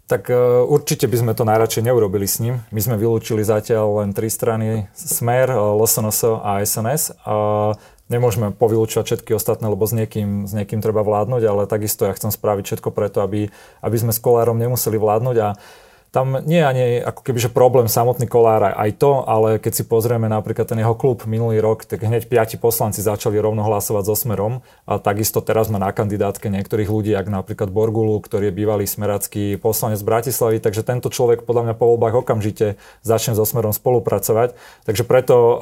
Tak 0.07 0.31
uh, 0.31 0.62
určite 0.69 1.11
by 1.11 1.17
sme 1.17 1.33
to 1.35 1.49
najradšej 1.49 1.91
neurobili 1.91 2.29
s 2.29 2.38
ním. 2.38 2.62
My 2.71 2.79
sme 2.79 3.00
vylúčili 3.00 3.43
zatiaľ 3.43 4.05
len 4.05 4.14
tri 4.14 4.31
strany 4.31 4.87
Smer, 4.95 5.50
uh, 5.50 5.75
LSNS 5.81 6.21
a 6.38 6.61
SNS. 6.62 7.03
Uh, 7.25 7.75
nemôžeme 8.12 8.53
povylúčovať 8.53 9.05
všetky 9.11 9.33
ostatné, 9.33 9.64
lebo 9.64 9.88
s 9.88 9.97
niekým, 9.97 10.45
s 10.45 10.53
niekým 10.53 10.85
treba 10.85 11.00
vládnuť, 11.00 11.43
ale 11.49 11.62
takisto 11.64 12.05
ja 12.05 12.12
chcem 12.12 12.29
spraviť 12.29 12.64
všetko 12.69 12.93
preto, 12.93 13.25
aby, 13.25 13.49
aby 13.81 13.97
sme 13.97 14.12
s 14.12 14.21
Kolárom 14.21 14.61
nemuseli 14.61 15.00
vládnuť 15.00 15.37
a 15.41 15.49
tam 16.14 16.38
nie 16.47 16.62
je 16.62 16.71
ani 16.71 16.85
ako 17.02 17.26
keby, 17.26 17.38
že 17.42 17.50
problém 17.50 17.90
samotný 17.90 18.30
Kolár 18.30 18.71
aj 18.71 19.02
to, 19.02 19.26
ale 19.26 19.59
keď 19.59 19.73
si 19.75 19.83
pozrieme 19.83 20.30
napríklad 20.30 20.71
ten 20.71 20.78
jeho 20.78 20.94
klub 20.94 21.26
minulý 21.26 21.59
rok, 21.59 21.83
tak 21.83 22.06
hneď 22.06 22.30
piati 22.30 22.54
poslanci 22.54 23.02
začali 23.02 23.35
rovno 23.42 23.66
hlasovať 23.66 24.06
so 24.06 24.14
Smerom 24.14 24.62
a 24.87 25.02
takisto 25.02 25.42
teraz 25.42 25.75
má 25.75 25.83
na 25.83 25.90
kandidátke 25.90 26.47
niektorých 26.47 26.87
ľudí, 26.87 27.11
ako 27.18 27.35
napríklad 27.35 27.75
Borgulu, 27.75 28.23
ktorý 28.23 28.54
je 28.54 28.54
bývalý 28.54 28.87
smeracký 28.87 29.59
poslanec 29.59 29.99
Bratislavy, 30.06 30.62
takže 30.62 30.87
tento 30.87 31.11
človek 31.11 31.42
podľa 31.42 31.66
mňa 31.66 31.75
po 31.75 31.90
voľbách 31.90 32.23
okamžite 32.23 32.78
začne 33.02 33.35
so 33.35 33.42
Smerom 33.42 33.75
spolupracovať. 33.75 34.54
Takže 34.87 35.02
preto 35.02 35.35
uh, 35.35 35.56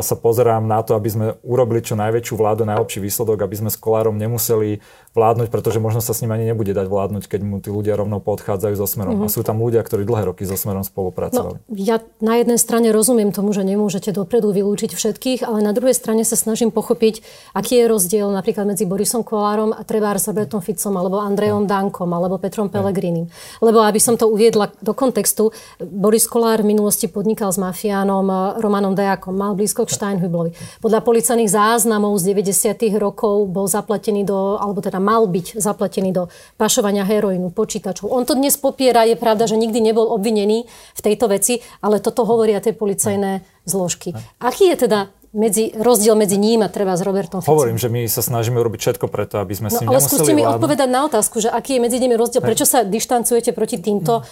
sa 0.00 0.16
pozerám 0.16 0.64
na 0.64 0.80
to, 0.80 0.96
aby 0.96 1.08
sme 1.12 1.26
urobili 1.44 1.84
čo 1.84 2.00
najväčšiu 2.00 2.32
vládu, 2.32 2.64
najlepší 2.64 3.04
výsledok, 3.04 3.44
aby 3.44 3.60
sme 3.60 3.68
s 3.68 3.76
Kolárom 3.76 4.16
nemuseli 4.16 4.80
vládnuť, 5.18 5.50
pretože 5.50 5.82
možno 5.82 5.98
sa 5.98 6.14
s 6.14 6.22
ním 6.22 6.30
ani 6.30 6.46
nebude 6.46 6.70
dať 6.70 6.86
vládnuť, 6.86 7.26
keď 7.26 7.40
mu 7.42 7.58
tí 7.58 7.74
ľudia 7.74 7.98
rovno 7.98 8.22
podchádzajú 8.22 8.74
so 8.78 8.86
Smerom. 8.86 9.18
Mm-hmm. 9.18 9.26
A 9.26 9.34
sú 9.34 9.42
tam 9.42 9.58
ľudia, 9.58 9.82
ktorí 9.82 10.06
dlhé 10.06 10.30
roky 10.30 10.46
so 10.46 10.54
Smerom 10.54 10.86
spolupracovali. 10.86 11.58
No, 11.58 11.74
ja 11.74 11.98
na 12.22 12.38
jednej 12.38 12.62
strane 12.62 12.94
rozumiem 12.94 13.34
tomu, 13.34 13.50
že 13.50 13.66
nemôžete 13.66 14.14
dopredu 14.14 14.54
vylúčiť 14.54 14.94
všetkých, 14.94 15.42
ale 15.42 15.58
na 15.66 15.74
druhej 15.74 15.98
strane 15.98 16.22
sa 16.22 16.38
snažím 16.38 16.70
pochopiť, 16.70 17.26
aký 17.58 17.82
je 17.82 17.84
rozdiel 17.90 18.30
napríklad 18.30 18.70
medzi 18.70 18.86
Borisom 18.86 19.26
Kolárom 19.26 19.74
a 19.74 19.82
treba 19.82 20.14
s 20.14 20.30
Robertom 20.30 20.62
Ficom, 20.62 20.94
alebo 20.94 21.18
Andrejom 21.18 21.66
no. 21.66 21.70
Dankom, 21.70 22.10
alebo 22.14 22.38
Petrom 22.38 22.70
Pelegrinim. 22.70 23.26
Lebo 23.58 23.82
aby 23.82 23.98
som 23.98 24.14
to 24.14 24.30
uviedla 24.30 24.70
do 24.78 24.94
kontextu, 24.94 25.50
Boris 25.82 26.30
Kolár 26.30 26.62
v 26.62 26.70
minulosti 26.70 27.10
podnikal 27.10 27.50
s 27.50 27.58
mafiánom 27.58 28.26
eh, 28.28 28.38
Romanom 28.62 28.94
Dejakom, 28.94 29.34
mal 29.34 29.58
blízko 29.58 29.88
k 29.88 29.96
Steinhüblovi. 29.96 30.54
Podľa 30.84 31.00
policajných 31.02 31.50
záznamov 31.50 32.14
z 32.20 32.36
90. 32.36 33.00
rokov 33.00 33.48
bol 33.48 33.64
zaplatený 33.64 34.28
do, 34.28 34.60
alebo 34.60 34.84
teda 34.84 35.00
mal 35.08 35.24
byť 35.24 35.56
zaplatený 35.56 36.12
do 36.12 36.28
pašovania 36.60 37.08
heroínu, 37.08 37.48
počítačov. 37.56 38.12
On 38.12 38.28
to 38.28 38.36
dnes 38.36 38.60
popiera, 38.60 39.08
je 39.08 39.16
pravda, 39.16 39.48
že 39.48 39.56
nikdy 39.56 39.80
nebol 39.80 40.04
obvinený 40.12 40.68
v 40.68 41.00
tejto 41.00 41.32
veci, 41.32 41.64
ale 41.80 42.04
toto 42.04 42.28
hovoria 42.28 42.60
tie 42.60 42.76
policajné 42.76 43.64
zložky. 43.64 44.12
Aký 44.36 44.68
je 44.68 44.84
teda 44.84 45.08
medzi, 45.32 45.76
rozdiel 45.76 46.16
medzi 46.16 46.40
ním 46.40 46.64
a 46.64 46.68
treba 46.72 46.96
s 46.96 47.04
Robertom 47.04 47.44
Ficom. 47.44 47.52
Hovorím, 47.52 47.76
že 47.76 47.92
my 47.92 48.08
sa 48.08 48.24
snažíme 48.24 48.56
urobiť 48.56 48.80
všetko 48.80 49.06
preto, 49.12 49.40
aby 49.40 49.52
sme 49.52 49.68
no, 49.68 49.76
s 49.76 49.80
ním 49.84 49.88
ale 49.92 50.00
skúste 50.00 50.32
mi 50.32 50.44
odpovedať 50.44 50.88
na 50.88 51.04
otázku, 51.04 51.40
že 51.44 51.52
aký 51.52 51.76
je 51.76 51.80
medzi 51.84 51.98
nimi 52.00 52.16
rozdiel. 52.16 52.40
Prečo 52.40 52.64
sa 52.64 52.84
dištancujete 52.84 53.52
proti 53.52 53.76
týmto 53.80 54.24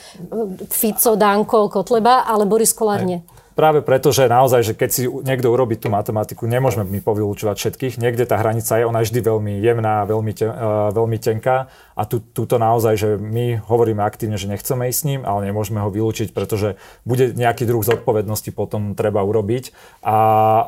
Fico, 0.72 1.12
Danko, 1.20 1.68
Kotleba, 1.68 2.24
ale 2.24 2.48
Boris 2.48 2.72
Kolár 2.72 3.04
nie? 3.04 3.20
Práve 3.56 3.80
preto, 3.80 4.12
že 4.12 4.28
naozaj, 4.28 4.60
že 4.68 4.72
keď 4.76 4.90
si 4.92 5.08
niekto 5.08 5.48
urobí 5.48 5.80
tú 5.80 5.88
matematiku, 5.88 6.44
nemôžeme 6.44 6.84
my 6.84 7.00
povylúčovať 7.00 7.56
všetkých. 7.56 7.96
Niekde 7.96 8.28
tá 8.28 8.36
hranica 8.36 8.76
je, 8.76 8.84
ona 8.84 9.00
je 9.00 9.08
vždy 9.08 9.20
veľmi 9.24 9.52
jemná, 9.64 10.04
veľmi, 10.04 10.32
ten, 10.36 10.52
uh, 10.52 10.92
veľmi 10.92 11.16
tenká 11.16 11.72
a 11.96 12.02
tu, 12.04 12.20
túto 12.20 12.60
naozaj, 12.60 12.94
že 13.00 13.08
my 13.16 13.64
hovoríme 13.64 14.04
aktívne, 14.04 14.36
že 14.36 14.52
nechceme 14.52 14.92
ísť 14.92 15.00
s 15.00 15.06
ním, 15.08 15.20
ale 15.24 15.48
nemôžeme 15.48 15.80
ho 15.80 15.88
vylúčiť, 15.88 16.36
pretože 16.36 16.76
bude 17.08 17.32
nejaký 17.32 17.64
druh 17.64 17.80
zodpovednosti 17.80 18.52
potom 18.52 18.92
treba 18.92 19.24
urobiť 19.24 19.72
a, 20.04 20.18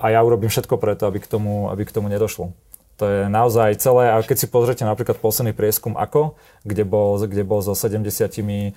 a 0.00 0.06
ja 0.08 0.24
urobím 0.24 0.48
všetko 0.48 0.80
preto, 0.80 1.04
aby 1.04 1.20
k 1.20 1.28
tomu, 1.28 1.68
aby 1.68 1.84
k 1.84 1.92
tomu 1.92 2.08
nedošlo. 2.08 2.56
To 2.98 3.06
je 3.06 3.20
naozaj 3.30 3.78
celé. 3.78 4.10
A 4.10 4.18
keď 4.26 4.36
si 4.42 4.46
pozrite 4.50 4.82
napríklad 4.82 5.22
posledný 5.22 5.54
prieskum 5.54 5.94
AKO, 5.94 6.34
kde 6.66 6.82
bol, 6.82 7.14
kde 7.22 7.46
bol 7.46 7.62
so 7.62 7.78
74 7.78 8.74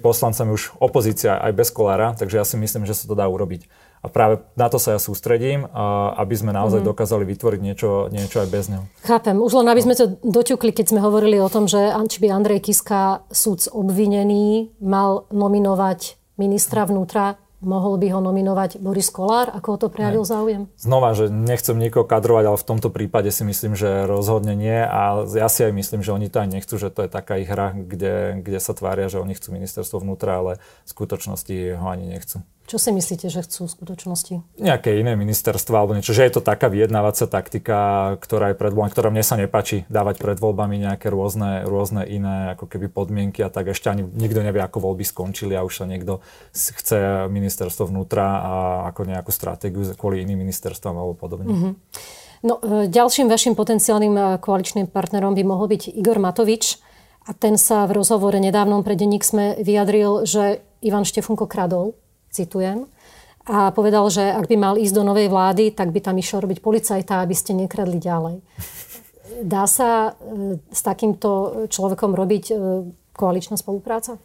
poslancami 0.00 0.50
už 0.56 0.72
opozícia 0.80 1.36
aj 1.36 1.52
bez 1.52 1.68
kolára, 1.68 2.16
takže 2.16 2.40
ja 2.40 2.44
si 2.48 2.56
myslím, 2.56 2.88
že 2.88 2.96
sa 2.96 3.04
to 3.04 3.12
dá 3.12 3.28
urobiť. 3.28 3.68
A 4.00 4.08
práve 4.08 4.40
na 4.56 4.72
to 4.72 4.80
sa 4.80 4.96
ja 4.96 5.00
sústredím, 5.00 5.68
aby 6.16 6.32
sme 6.32 6.56
naozaj 6.56 6.80
mm-hmm. 6.80 6.96
dokázali 6.96 7.28
vytvoriť 7.28 7.60
niečo, 7.60 8.08
niečo 8.08 8.40
aj 8.40 8.48
bez 8.48 8.72
neho. 8.72 8.88
Chápem. 9.04 9.36
Už 9.36 9.52
len 9.60 9.68
aby 9.68 9.84
sme 9.84 9.92
to 9.92 10.16
doťukli, 10.24 10.72
keď 10.72 10.96
sme 10.96 11.04
hovorili 11.04 11.36
o 11.36 11.52
tom, 11.52 11.68
že 11.68 11.92
či 12.08 12.24
by 12.24 12.32
Andrej 12.32 12.64
Kiska, 12.64 13.28
súd 13.28 13.60
obvinený, 13.68 14.72
mal 14.80 15.28
nominovať 15.28 16.16
ministra 16.40 16.88
vnútra 16.88 17.36
Mohol 17.60 18.00
by 18.00 18.08
ho 18.16 18.20
nominovať 18.24 18.80
Boris 18.80 19.12
Kolár, 19.12 19.52
ako 19.52 19.76
to 19.76 19.86
prejavil 19.92 20.24
ne. 20.24 20.30
záujem? 20.32 20.62
Znova, 20.80 21.12
že 21.12 21.28
nechcem 21.28 21.76
nikoho 21.76 22.08
kadrovať, 22.08 22.44
ale 22.48 22.56
v 22.56 22.68
tomto 22.72 22.88
prípade 22.88 23.28
si 23.28 23.44
myslím, 23.44 23.76
že 23.76 24.08
rozhodne 24.08 24.56
nie 24.56 24.80
a 24.80 25.28
ja 25.28 25.48
si 25.52 25.68
aj 25.68 25.76
myslím, 25.76 26.00
že 26.00 26.16
oni 26.16 26.32
to 26.32 26.40
aj 26.40 26.48
nechcú, 26.48 26.80
že 26.80 26.88
to 26.88 27.04
je 27.04 27.10
taká 27.12 27.36
ich 27.36 27.52
hra, 27.52 27.76
kde, 27.76 28.40
kde 28.40 28.58
sa 28.64 28.72
tvária, 28.72 29.12
že 29.12 29.20
oni 29.20 29.36
chcú 29.36 29.52
ministerstvo 29.52 30.00
vnútra, 30.00 30.40
ale 30.40 30.52
v 30.84 30.88
skutočnosti 30.88 31.76
ho 31.76 31.86
ani 31.92 32.08
nechcú. 32.08 32.40
Čo 32.70 32.78
si 32.78 32.94
myslíte, 32.94 33.26
že 33.26 33.42
chcú 33.42 33.66
v 33.66 33.74
skutočnosti? 33.82 34.34
Nejaké 34.62 34.94
iné 35.02 35.18
ministerstva 35.18 35.74
alebo 35.74 35.98
niečo. 35.98 36.14
Že 36.14 36.22
je 36.22 36.32
to 36.38 36.42
taká 36.46 36.70
vyjednávacia 36.70 37.26
taktika, 37.26 38.14
ktorá 38.22 38.54
je 38.54 38.56
pred 38.62 38.70
voľbami, 38.70 38.94
ktorá 38.94 39.10
mne 39.10 39.26
sa 39.26 39.34
nepáči 39.34 39.90
dávať 39.90 40.22
pred 40.22 40.38
voľbami 40.38 40.78
nejaké 40.78 41.10
rôzne, 41.10 41.66
rôzne 41.66 42.06
iné 42.06 42.54
ako 42.54 42.70
keby 42.70 42.86
podmienky 42.86 43.42
a 43.42 43.50
tak 43.50 43.74
ešte 43.74 43.90
ani 43.90 44.06
nikto 44.06 44.46
nevie, 44.46 44.62
ako 44.62 44.86
voľby 44.86 45.02
skončili 45.02 45.58
a 45.58 45.66
už 45.66 45.82
sa 45.82 45.84
niekto 45.90 46.22
chce 46.54 47.26
ministerstvo 47.26 47.90
vnútra 47.90 48.38
a 48.38 48.52
ako 48.94 49.02
nejakú 49.02 49.34
stratégiu 49.34 49.82
kvôli 49.98 50.22
iným 50.22 50.46
ministerstvám 50.46 50.94
alebo 50.94 51.18
podobne. 51.18 51.50
Mm-hmm. 51.50 51.72
No, 52.46 52.62
e, 52.62 52.86
ďalším 52.86 53.26
vašim 53.26 53.58
potenciálnym 53.58 54.14
e, 54.14 54.22
koaličným 54.38 54.86
partnerom 54.86 55.34
by 55.34 55.42
mohol 55.42 55.66
byť 55.66 55.90
Igor 55.90 56.22
Matovič. 56.22 56.78
A 57.26 57.34
ten 57.34 57.58
sa 57.58 57.82
v 57.90 57.98
rozhovore 57.98 58.38
nedávnom 58.38 58.86
pre 58.86 58.94
denník 58.94 59.26
sme 59.26 59.58
vyjadril, 59.58 60.22
že 60.22 60.62
Ivan 60.80 61.02
Štefunko 61.02 61.50
kradol 61.50 61.98
citujem, 62.30 62.86
a 63.50 63.72
povedal, 63.74 64.06
že 64.12 64.22
ak 64.30 64.46
by 64.46 64.56
mal 64.60 64.74
ísť 64.76 64.94
do 64.94 65.02
novej 65.02 65.32
vlády, 65.32 65.72
tak 65.72 65.90
by 65.90 65.98
tam 66.04 66.20
išiel 66.20 66.44
robiť 66.44 66.62
policajta, 66.62 67.24
aby 67.24 67.34
ste 67.34 67.56
nekradli 67.56 67.96
ďalej. 67.96 68.44
Dá 69.42 69.64
sa 69.64 70.12
e, 70.14 70.60
s 70.70 70.80
takýmto 70.84 71.64
človekom 71.72 72.12
robiť 72.12 72.44
e, 72.52 72.54
koaličná 73.16 73.56
spolupráca? 73.56 74.20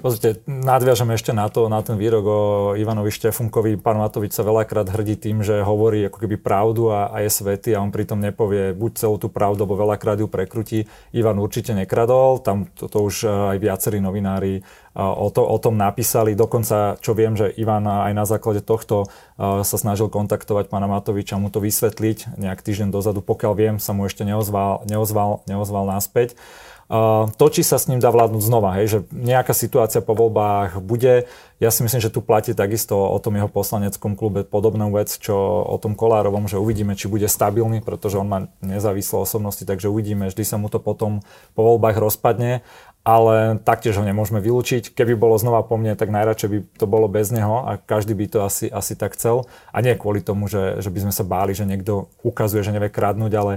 Pozrite, 0.00 0.40
nadviažeme 0.48 1.12
ešte 1.12 1.36
na 1.36 1.52
to, 1.52 1.68
na 1.68 1.84
ten 1.84 2.00
výrok 2.00 2.24
o 2.24 2.40
Ivanovi 2.72 3.12
Štefunkovi. 3.12 3.76
Pán 3.76 4.00
Matovič 4.00 4.32
sa 4.32 4.40
veľakrát 4.40 4.88
hrdí 4.88 5.20
tým, 5.20 5.44
že 5.44 5.60
hovorí 5.60 6.08
ako 6.08 6.24
keby 6.24 6.40
pravdu 6.40 6.88
a, 6.88 7.12
a 7.12 7.20
je 7.20 7.28
svety 7.28 7.76
a 7.76 7.84
on 7.84 7.92
pritom 7.92 8.16
nepovie 8.16 8.72
buď 8.72 8.96
celú 8.96 9.20
tú 9.20 9.28
pravdu, 9.28 9.68
alebo 9.68 9.76
veľakrát 9.76 10.16
ju 10.16 10.24
prekrutí. 10.24 10.88
Ivan 11.12 11.36
určite 11.36 11.76
nekradol, 11.76 12.40
tam 12.40 12.72
to, 12.72 12.88
to 12.88 12.98
už 13.04 13.28
e, 13.28 13.28
aj 13.28 13.56
viacerí 13.60 14.00
novinári 14.00 14.52
e, 14.58 14.62
o, 14.96 15.28
to, 15.28 15.44
o 15.44 15.58
tom 15.60 15.76
napísali. 15.76 16.32
Dokonca, 16.32 16.96
čo 17.04 17.12
viem, 17.12 17.36
že 17.36 17.52
Ivan 17.60 17.84
aj 17.84 18.16
na 18.16 18.24
základe 18.24 18.64
tohto 18.64 19.04
e, 19.04 19.06
sa 19.60 19.76
snažil 19.76 20.08
kontaktovať 20.08 20.72
pána 20.72 20.88
Matoviča, 20.88 21.36
mu 21.36 21.52
to 21.52 21.60
vysvetliť. 21.60 22.40
Nejak 22.40 22.64
týždeň 22.64 22.88
dozadu, 22.88 23.20
pokiaľ 23.20 23.52
viem, 23.52 23.76
sa 23.76 23.92
mu 23.92 24.08
ešte 24.08 24.24
neozval, 24.24 24.80
neozval, 24.88 25.44
neozval 25.44 25.84
naspäť 25.92 26.40
to, 27.38 27.44
či 27.54 27.62
sa 27.62 27.78
s 27.78 27.86
ním 27.86 28.02
dá 28.02 28.10
vládnuť 28.10 28.42
znova, 28.42 28.74
hej, 28.82 28.86
že 28.90 28.98
nejaká 29.14 29.54
situácia 29.54 30.02
po 30.02 30.18
voľbách 30.18 30.82
bude. 30.82 31.30
Ja 31.62 31.70
si 31.70 31.86
myslím, 31.86 32.02
že 32.02 32.10
tu 32.10 32.18
platí 32.18 32.50
takisto 32.50 32.98
o 32.98 33.14
tom 33.22 33.38
jeho 33.38 33.46
poslaneckom 33.46 34.18
klube 34.18 34.42
podobnú 34.42 34.90
vec, 34.90 35.14
čo 35.14 35.38
o 35.62 35.76
tom 35.78 35.94
Kolárovom, 35.94 36.50
že 36.50 36.58
uvidíme, 36.58 36.98
či 36.98 37.06
bude 37.06 37.30
stabilný, 37.30 37.78
pretože 37.78 38.18
on 38.18 38.26
má 38.26 38.38
nezávislé 38.58 39.22
osobnosti, 39.22 39.62
takže 39.62 39.86
uvidíme, 39.86 40.26
vždy 40.34 40.42
sa 40.42 40.58
mu 40.58 40.66
to 40.66 40.82
potom 40.82 41.22
po 41.54 41.62
voľbách 41.62 41.94
rozpadne 41.94 42.66
ale 43.00 43.56
taktiež 43.64 43.96
ho 43.96 44.04
nemôžeme 44.04 44.44
vylúčiť. 44.44 44.92
Keby 44.92 45.16
bolo 45.16 45.40
znova 45.40 45.64
po 45.64 45.80
mne, 45.80 45.96
tak 45.96 46.12
najradšej 46.12 46.48
by 46.52 46.58
to 46.76 46.86
bolo 46.86 47.08
bez 47.08 47.32
neho 47.32 47.64
a 47.64 47.80
každý 47.80 48.12
by 48.12 48.26
to 48.28 48.38
asi, 48.44 48.68
asi 48.68 48.92
tak 48.92 49.16
chcel. 49.16 49.48
A 49.72 49.80
nie 49.80 49.96
kvôli 49.96 50.20
tomu, 50.20 50.52
že, 50.52 50.84
že 50.84 50.92
by 50.92 51.08
sme 51.08 51.12
sa 51.16 51.24
báli, 51.24 51.56
že 51.56 51.64
niekto 51.64 52.12
ukazuje, 52.20 52.60
že 52.60 52.76
nevie 52.76 52.92
kradnúť, 52.92 53.32
ale 53.40 53.52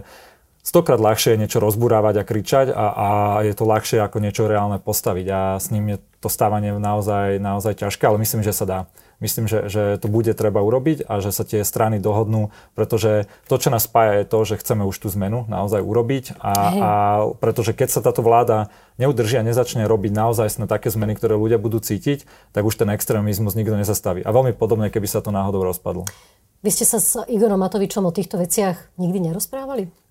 stokrát 0.64 0.98
ľahšie 0.98 1.36
je 1.36 1.42
niečo 1.46 1.60
rozburávať 1.60 2.24
a 2.24 2.28
kričať 2.28 2.68
a, 2.72 2.86
a 2.96 3.08
je 3.44 3.54
to 3.54 3.68
ľahšie 3.68 4.00
ako 4.00 4.24
niečo 4.24 4.48
reálne 4.48 4.80
postaviť 4.80 5.28
a 5.30 5.40
s 5.60 5.70
ním 5.70 5.94
je 5.94 5.98
to 6.24 6.32
stávanie 6.32 6.72
naozaj, 6.80 7.38
naozaj 7.38 7.84
ťažké, 7.84 8.08
ale 8.08 8.24
myslím, 8.24 8.42
že 8.48 8.56
sa 8.56 8.64
dá. 8.64 8.80
Myslím, 9.22 9.48
že, 9.48 9.72
že 9.72 9.84
to 10.04 10.12
bude 10.12 10.36
treba 10.36 10.60
urobiť 10.60 11.08
a 11.08 11.24
že 11.24 11.32
sa 11.32 11.48
tie 11.48 11.64
strany 11.64 11.96
dohodnú, 12.00 12.52
pretože 12.76 13.32
to, 13.48 13.56
čo 13.56 13.72
nás 13.72 13.88
spája, 13.88 14.24
je 14.24 14.26
to, 14.28 14.40
že 14.44 14.60
chceme 14.60 14.84
už 14.84 15.00
tú 15.00 15.08
zmenu 15.16 15.48
naozaj 15.48 15.80
urobiť 15.80 16.44
a, 16.44 16.54
a 16.56 16.92
pretože 17.40 17.72
keď 17.72 17.88
sa 17.88 18.04
táto 18.04 18.20
vláda 18.20 18.68
neudrží 19.00 19.40
a 19.40 19.48
nezačne 19.48 19.88
robiť 19.88 20.12
naozaj 20.12 20.60
na 20.60 20.68
také 20.68 20.92
zmeny, 20.92 21.16
ktoré 21.16 21.40
ľudia 21.40 21.56
budú 21.56 21.80
cítiť, 21.80 22.28
tak 22.52 22.68
už 22.68 22.76
ten 22.76 22.92
extrémizmus 22.92 23.56
nikto 23.56 23.80
nezastaví. 23.80 24.28
A 24.28 24.30
veľmi 24.36 24.52
podobne, 24.56 24.92
keby 24.92 25.08
sa 25.08 25.24
to 25.24 25.32
náhodou 25.32 25.64
rozpadlo. 25.64 26.04
Vy 26.64 26.72
ste 26.72 26.88
sa 26.88 27.00
s 27.00 27.20
Igorom 27.28 27.60
Matovičom 27.60 28.04
o 28.08 28.12
týchto 28.12 28.40
veciach 28.40 28.96
nikdy 29.00 29.32
nerozprávali? 29.32 30.03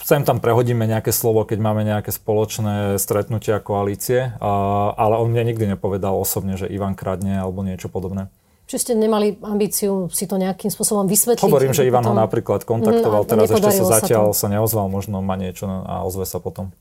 Sem 0.00 0.24
tam 0.24 0.40
prehodíme 0.40 0.88
nejaké 0.88 1.12
slovo, 1.12 1.44
keď 1.44 1.58
máme 1.60 1.84
nejaké 1.84 2.08
spoločné 2.08 2.96
stretnutia 2.96 3.60
koalície, 3.60 4.32
ale 4.40 5.14
on 5.20 5.28
mne 5.28 5.52
nikdy 5.52 5.76
nepovedal 5.76 6.16
osobne, 6.16 6.56
že 6.56 6.64
Ivan 6.72 6.96
kradne 6.96 7.44
alebo 7.44 7.60
niečo 7.60 7.92
podobné. 7.92 8.32
Či 8.64 8.80
ste 8.80 8.92
nemali 8.96 9.36
ambíciu 9.44 10.08
si 10.08 10.24
to 10.24 10.40
nejakým 10.40 10.72
spôsobom 10.72 11.04
vysvetliť? 11.04 11.44
Hovorím, 11.44 11.76
že 11.76 11.84
Ivan 11.84 12.00
potom... 12.00 12.16
ho 12.16 12.22
napríklad 12.24 12.64
kontaktoval, 12.64 13.28
mm, 13.28 13.28
teraz 13.28 13.48
ešte 13.52 13.70
sa 13.76 14.00
zatiaľ 14.00 14.32
sa, 14.32 14.48
sa 14.48 14.52
neozval, 14.56 14.88
možno 14.88 15.20
má 15.20 15.36
niečo 15.36 15.68
a 15.68 16.00
ozve 16.08 16.24
sa 16.24 16.40
potom. 16.40 16.72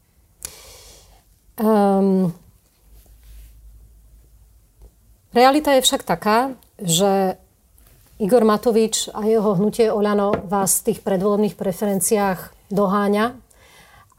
Um, 1.60 2.32
realita 5.36 5.76
je 5.76 5.84
však 5.84 6.08
taká, 6.08 6.56
že 6.80 7.36
Igor 8.22 8.46
Matovič 8.46 9.10
a 9.10 9.26
jeho 9.26 9.58
hnutie 9.58 9.90
Oľano 9.90 10.46
vás 10.46 10.82
v 10.82 10.94
tých 10.94 11.00
predvolebných 11.02 11.58
preferenciách 11.58 12.70
doháňa. 12.70 13.34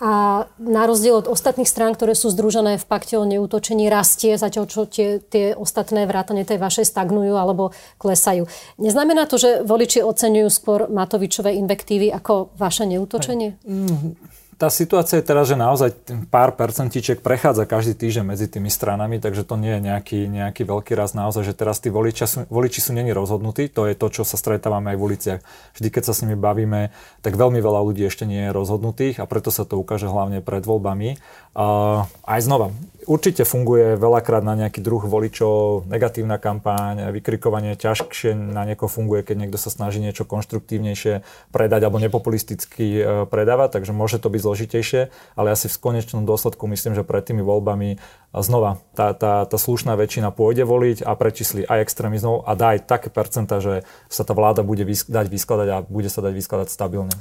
A 0.02 0.44
na 0.58 0.82
rozdiel 0.90 1.22
od 1.22 1.30
ostatných 1.30 1.70
strán, 1.70 1.94
ktoré 1.94 2.18
sú 2.18 2.26
združené 2.26 2.82
v 2.82 2.84
pakte 2.84 3.14
o 3.14 3.22
neútočení, 3.22 3.86
rastie, 3.86 4.34
zatiaľ 4.34 4.66
čo 4.66 4.90
tie, 4.90 5.22
tie 5.22 5.54
ostatné 5.54 6.10
vrátane 6.10 6.42
tej 6.42 6.58
vašej 6.58 6.90
stagnujú 6.90 7.38
alebo 7.38 7.70
klesajú. 8.02 8.50
Neznamená 8.82 9.30
to, 9.30 9.38
že 9.38 9.62
voliči 9.62 10.02
oceňujú 10.02 10.48
skôr 10.50 10.90
Matovičové 10.90 11.54
invektívy 11.62 12.10
ako 12.10 12.50
vaše 12.58 12.90
neútočenie? 12.90 13.54
Mm, 13.62 14.18
tá 14.54 14.70
situácia 14.70 15.18
je 15.18 15.26
teraz, 15.26 15.50
že 15.50 15.58
naozaj 15.58 15.94
pár 16.30 16.54
percentiček 16.54 17.20
prechádza 17.20 17.66
každý 17.66 17.98
týždeň 17.98 18.24
medzi 18.24 18.46
tými 18.46 18.70
stranami, 18.70 19.18
takže 19.18 19.42
to 19.42 19.58
nie 19.58 19.78
je 19.78 19.80
nejaký, 19.84 20.20
nejaký 20.30 20.62
veľký 20.62 20.92
raz 20.94 21.12
naozaj, 21.12 21.42
že 21.42 21.54
teraz 21.54 21.82
tí 21.82 21.90
sú, 21.90 22.46
voliči 22.48 22.80
sú 22.80 22.90
není 22.94 23.10
rozhodnutí, 23.10 23.66
to 23.68 23.90
je 23.90 23.94
to, 23.98 24.06
čo 24.10 24.22
sa 24.22 24.38
stretávame 24.38 24.94
aj 24.94 24.98
v 24.98 25.04
uliciach. 25.04 25.40
Vždy, 25.74 25.88
keď 25.90 26.02
sa 26.06 26.12
s 26.14 26.22
nimi 26.22 26.38
bavíme, 26.38 26.94
tak 27.22 27.34
veľmi 27.34 27.58
veľa 27.58 27.80
ľudí 27.82 28.06
ešte 28.06 28.24
nie 28.24 28.46
je 28.46 28.56
rozhodnutých 28.56 29.18
a 29.20 29.28
preto 29.28 29.50
sa 29.50 29.66
to 29.66 29.76
ukáže 29.76 30.06
hlavne 30.06 30.40
pred 30.40 30.62
voľbami. 30.62 31.18
Aj 31.54 32.40
znova, 32.42 32.74
určite 33.06 33.46
funguje 33.46 33.94
veľakrát 33.94 34.42
na 34.42 34.58
nejaký 34.58 34.82
druh 34.82 35.06
voličov 35.06 35.86
negatívna 35.86 36.42
kampáň, 36.42 37.14
vykrikovanie 37.14 37.78
ťažšie 37.78 38.34
na 38.34 38.66
niekoho 38.66 38.90
funguje, 38.90 39.22
keď 39.22 39.36
niekto 39.38 39.58
sa 39.60 39.70
snaží 39.70 40.02
niečo 40.02 40.26
konštruktívnejšie 40.26 41.22
predať 41.54 41.80
alebo 41.86 42.02
nepopulisticky 42.02 42.86
e, 42.98 43.02
predávať, 43.30 43.78
takže 43.78 43.94
môže 43.94 44.18
to 44.18 44.34
byť 44.34 44.40
zložitejšie, 44.42 45.02
ale 45.38 45.46
ja 45.52 45.56
si 45.56 45.70
v 45.70 45.78
konečnom 45.78 46.26
dôsledku 46.26 46.66
myslím, 46.66 46.98
že 46.98 47.06
pred 47.06 47.22
tými 47.22 47.46
voľbami 47.46 48.02
znova 48.34 48.82
tá, 48.98 49.14
tá, 49.14 49.46
tá 49.46 49.54
slušná 49.54 49.94
väčšina 49.94 50.34
pôjde 50.34 50.66
voliť 50.66 51.06
a 51.06 51.14
prečísli 51.14 51.62
aj 51.62 51.86
extrémizmov 51.86 52.42
a 52.50 52.58
dá 52.58 52.74
aj 52.74 52.90
také 52.90 53.08
percenta, 53.14 53.62
že 53.62 53.86
sa 54.10 54.26
tá 54.26 54.34
vláda 54.34 54.66
bude 54.66 54.82
dať 54.90 55.26
vyskladať 55.30 55.68
a 55.70 55.76
bude 55.86 56.10
sa 56.10 56.18
dať 56.18 56.34
vyskladať 56.34 56.68
stabilne. 56.72 57.14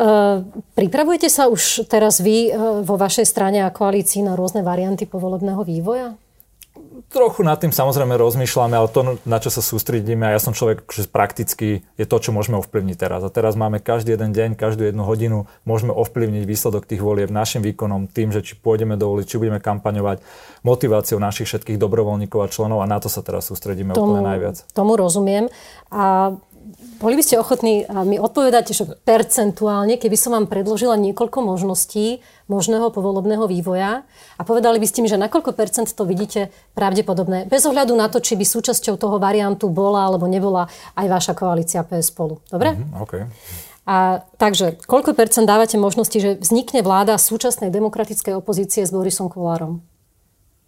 Uh, 0.00 0.48
pripravujete 0.72 1.28
sa 1.28 1.52
už 1.52 1.84
teraz 1.84 2.24
vy 2.24 2.48
uh, 2.48 2.80
vo 2.80 2.96
vašej 2.96 3.28
strane 3.28 3.60
a 3.60 3.68
koalícii 3.68 4.24
na 4.24 4.32
rôzne 4.32 4.64
varianty 4.64 5.04
povolebného 5.04 5.60
vývoja? 5.60 6.16
Trochu 7.10 7.42
nad 7.42 7.58
tým 7.58 7.74
samozrejme 7.74 8.14
rozmýšľame, 8.16 8.80
ale 8.80 8.88
to, 8.88 9.18
na 9.26 9.42
čo 9.42 9.50
sa 9.50 9.58
sústredíme, 9.60 10.30
a 10.30 10.38
ja 10.38 10.40
som 10.40 10.54
človek, 10.54 10.86
že 10.88 11.10
prakticky 11.10 11.82
je 11.98 12.06
to, 12.06 12.16
čo 12.22 12.30
môžeme 12.30 12.56
ovplyvniť 12.62 12.96
teraz. 12.96 13.20
A 13.26 13.34
teraz 13.34 13.58
máme 13.58 13.82
každý 13.82 14.14
jeden 14.14 14.30
deň, 14.30 14.54
každú 14.54 14.86
jednu 14.86 15.02
hodinu, 15.02 15.50
môžeme 15.66 15.90
ovplyvniť 15.90 16.46
výsledok 16.46 16.86
tých 16.86 17.02
volieb 17.02 17.28
našim 17.28 17.66
výkonom, 17.66 18.06
tým, 18.06 18.30
že 18.30 18.46
či 18.46 18.54
pôjdeme 18.54 18.94
do 18.94 19.10
ulic, 19.10 19.26
či 19.26 19.42
budeme 19.42 19.58
kampaňovať, 19.58 20.22
motiváciou 20.62 21.18
našich 21.18 21.50
všetkých 21.50 21.82
dobrovoľníkov 21.82 22.46
a 22.46 22.48
členov 22.48 22.78
a 22.80 22.86
na 22.86 23.02
to 23.02 23.10
sa 23.10 23.26
teraz 23.26 23.50
sústredíme 23.50 23.90
tomu, 23.92 24.14
úplne 24.14 24.30
najviac. 24.30 24.64
Tomu 24.70 24.94
rozumiem. 24.94 25.50
A 25.90 26.38
boli 27.00 27.14
by 27.16 27.22
ste 27.24 27.40
ochotní 27.40 27.88
mi 28.04 28.20
odpovedať, 28.20 28.76
že 28.76 28.84
percentuálne, 29.02 29.96
keby 29.96 30.16
som 30.16 30.36
vám 30.36 30.46
predložila 30.46 30.94
niekoľko 31.00 31.42
možností 31.42 32.20
možného 32.50 32.90
povolobného 32.90 33.46
vývoja 33.46 34.02
a 34.36 34.42
povedali 34.42 34.82
by 34.82 34.86
ste 34.86 35.00
mi, 35.00 35.08
že 35.08 35.20
na 35.20 35.30
koľko 35.30 35.54
percent 35.54 35.88
to 35.90 36.02
vidíte 36.02 36.52
pravdepodobné, 36.74 37.46
bez 37.46 37.62
ohľadu 37.64 37.94
na 37.94 38.10
to, 38.10 38.18
či 38.18 38.34
by 38.36 38.44
súčasťou 38.44 38.98
toho 38.98 39.16
variantu 39.22 39.70
bola 39.70 40.10
alebo 40.10 40.28
nebola 40.28 40.68
aj 40.98 41.06
vaša 41.06 41.32
koalícia 41.38 41.82
PS 41.86 42.12
spolu. 42.12 42.42
Dobre? 42.50 42.74
Mm-hmm, 42.76 43.02
okay. 43.02 43.22
A 43.90 44.22
takže, 44.38 44.78
koľko 44.86 45.18
percent 45.18 45.50
dávate 45.50 45.74
možnosti, 45.74 46.14
že 46.14 46.38
vznikne 46.38 46.84
vláda 46.86 47.18
súčasnej 47.18 47.74
demokratickej 47.74 48.38
opozície 48.38 48.86
s 48.86 48.94
Borisom 48.94 49.26
Kolárom? 49.26 49.82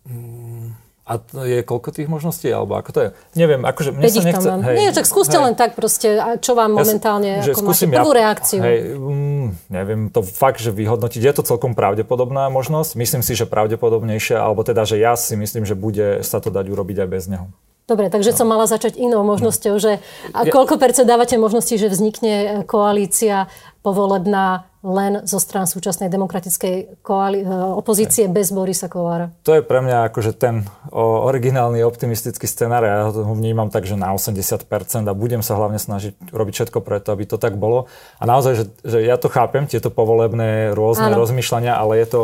Mm. 0.09 0.75
A 1.02 1.18
je 1.42 1.66
koľko 1.66 1.90
tých 1.90 2.06
možností, 2.06 2.47
alebo 2.47 2.78
ako 2.78 2.90
to 2.94 3.00
je? 3.02 3.09
Neviem, 3.35 3.66
akože 3.66 3.90
mne 3.90 4.06
sa 4.06 4.23
nechce... 4.23 4.47
Hej, 4.47 4.76
Nie, 4.78 4.90
tak 4.94 5.02
skúste 5.11 5.35
hej. 5.35 5.44
len 5.50 5.54
tak 5.59 5.75
proste, 5.75 6.38
čo 6.38 6.54
vám 6.54 6.78
momentálne, 6.78 7.42
ja, 7.42 7.50
ako 7.50 7.75
máte 7.75 7.90
prvú 7.90 8.12
ja, 8.14 8.18
reakciu. 8.23 8.61
Hej, 8.62 8.78
mm, 9.02 9.47
neviem, 9.66 10.00
to 10.14 10.23
fakt, 10.23 10.62
že 10.62 10.71
vyhodnotiť, 10.71 11.18
je 11.18 11.35
to 11.35 11.42
celkom 11.42 11.75
pravdepodobná 11.75 12.47
možnosť. 12.54 12.94
Myslím 12.94 13.26
si, 13.26 13.35
že 13.35 13.50
pravdepodobnejšia, 13.50 14.38
alebo 14.38 14.62
teda, 14.62 14.87
že 14.87 15.02
ja 15.02 15.18
si 15.18 15.35
myslím, 15.35 15.66
že 15.66 15.75
bude 15.75 16.23
sa 16.23 16.38
to 16.38 16.54
dať 16.54 16.71
urobiť 16.71 17.02
aj 17.02 17.09
bez 17.11 17.26
neho. 17.26 17.50
Dobre, 17.90 18.06
takže 18.06 18.30
no. 18.30 18.38
som 18.38 18.47
mala 18.47 18.71
začať 18.71 18.94
inou 18.94 19.26
možnosťou, 19.26 19.75
že 19.82 19.99
a 20.30 20.47
koľko 20.47 20.78
percent 20.78 21.02
dávate 21.02 21.35
možnosti, 21.35 21.75
že 21.75 21.90
vznikne 21.90 22.62
koalícia 22.62 23.50
povolebná 23.83 24.73
len 24.83 25.23
zo 25.31 25.39
strán 25.39 25.71
súčasnej 25.71 26.11
demokratickej 26.11 27.07
koali- 27.07 27.47
e, 27.47 27.49
opozície 27.79 28.27
bez 28.27 28.51
Borisa 28.51 28.91
Kolára. 28.91 29.31
To 29.47 29.55
je 29.55 29.62
pre 29.62 29.79
mňa 29.79 30.11
akože 30.11 30.35
ten 30.35 30.67
o, 30.91 31.23
originálny 31.31 31.87
optimistický 31.87 32.51
scenár. 32.51 32.83
Ja 32.83 33.07
ho 33.07 33.35
vnímam 33.35 33.71
tak, 33.71 33.87
že 33.87 33.95
na 33.95 34.11
80% 34.11 35.07
a 35.07 35.15
budem 35.15 35.39
sa 35.39 35.55
hlavne 35.55 35.79
snažiť 35.79 36.35
robiť 36.35 36.55
všetko 36.55 36.83
preto, 36.83 37.15
aby 37.15 37.31
to 37.31 37.39
tak 37.39 37.55
bolo. 37.55 37.87
A 38.19 38.27
naozaj, 38.27 38.53
že, 38.59 38.65
že 38.83 38.99
ja 39.07 39.15
to 39.23 39.31
chápem, 39.31 39.71
tieto 39.71 39.87
povolebné 39.87 40.75
rôzne 40.75 41.15
Áno. 41.15 41.23
rozmýšľania, 41.23 41.79
ale 41.79 42.03
je 42.03 42.07
to 42.11 42.23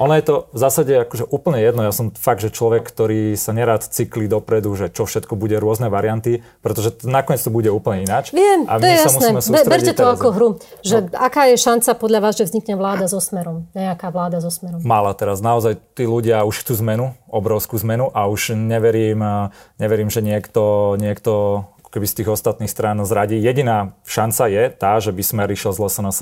ono 0.00 0.16
je 0.16 0.24
to 0.24 0.34
v 0.56 0.58
zásade 0.58 0.92
akože 0.96 1.28
úplne 1.28 1.60
jedno. 1.60 1.84
Ja 1.84 1.92
som 1.92 2.08
fakt, 2.08 2.40
že 2.40 2.48
človek, 2.48 2.88
ktorý 2.88 3.36
sa 3.36 3.52
nerád 3.52 3.84
cykli 3.84 4.32
dopredu, 4.32 4.72
že 4.72 4.88
čo 4.88 5.04
všetko 5.04 5.36
bude 5.36 5.60
rôzne 5.60 5.92
varianty, 5.92 6.40
pretože 6.64 7.04
nakoniec 7.04 7.44
to 7.44 7.52
bude 7.52 7.68
úplne 7.68 8.08
ináč. 8.08 8.32
Viem, 8.32 8.64
a 8.64 8.80
to 8.80 8.88
je 8.88 8.96
jasné. 8.96 9.60
Berte 9.60 9.92
to 9.92 10.08
ako 10.08 10.28
hru. 10.32 10.48
Že 10.80 10.99
aká 11.08 11.48
je 11.48 11.56
šanca 11.56 11.90
podľa 11.96 12.20
vás, 12.20 12.34
že 12.36 12.48
vznikne 12.50 12.76
vláda 12.76 13.08
so 13.08 13.22
smerom? 13.22 13.70
Nejaká 13.72 14.12
vláda 14.12 14.42
so 14.44 14.52
smerom? 14.52 14.84
Mala 14.84 15.16
teraz. 15.16 15.40
Naozaj 15.40 15.80
tí 15.96 16.04
ľudia 16.04 16.44
už 16.44 16.66
chcú 16.66 16.76
zmenu, 16.84 17.16
obrovskú 17.30 17.80
zmenu 17.80 18.12
a 18.12 18.28
už 18.28 18.58
neverím, 18.58 19.24
neverím 19.80 20.12
že 20.12 20.20
niekto, 20.20 20.94
niekto 21.00 21.64
keby 21.90 22.06
z 22.06 22.22
tých 22.22 22.28
ostatných 22.30 22.70
strán 22.70 23.02
zradí. 23.02 23.36
Jediná 23.42 23.98
šanca 24.06 24.46
je 24.46 24.62
tá, 24.70 25.02
že 25.02 25.10
by 25.10 25.22
Smer 25.26 25.48
išiel 25.50 25.74
z 25.74 25.82
LSNS 25.82 26.20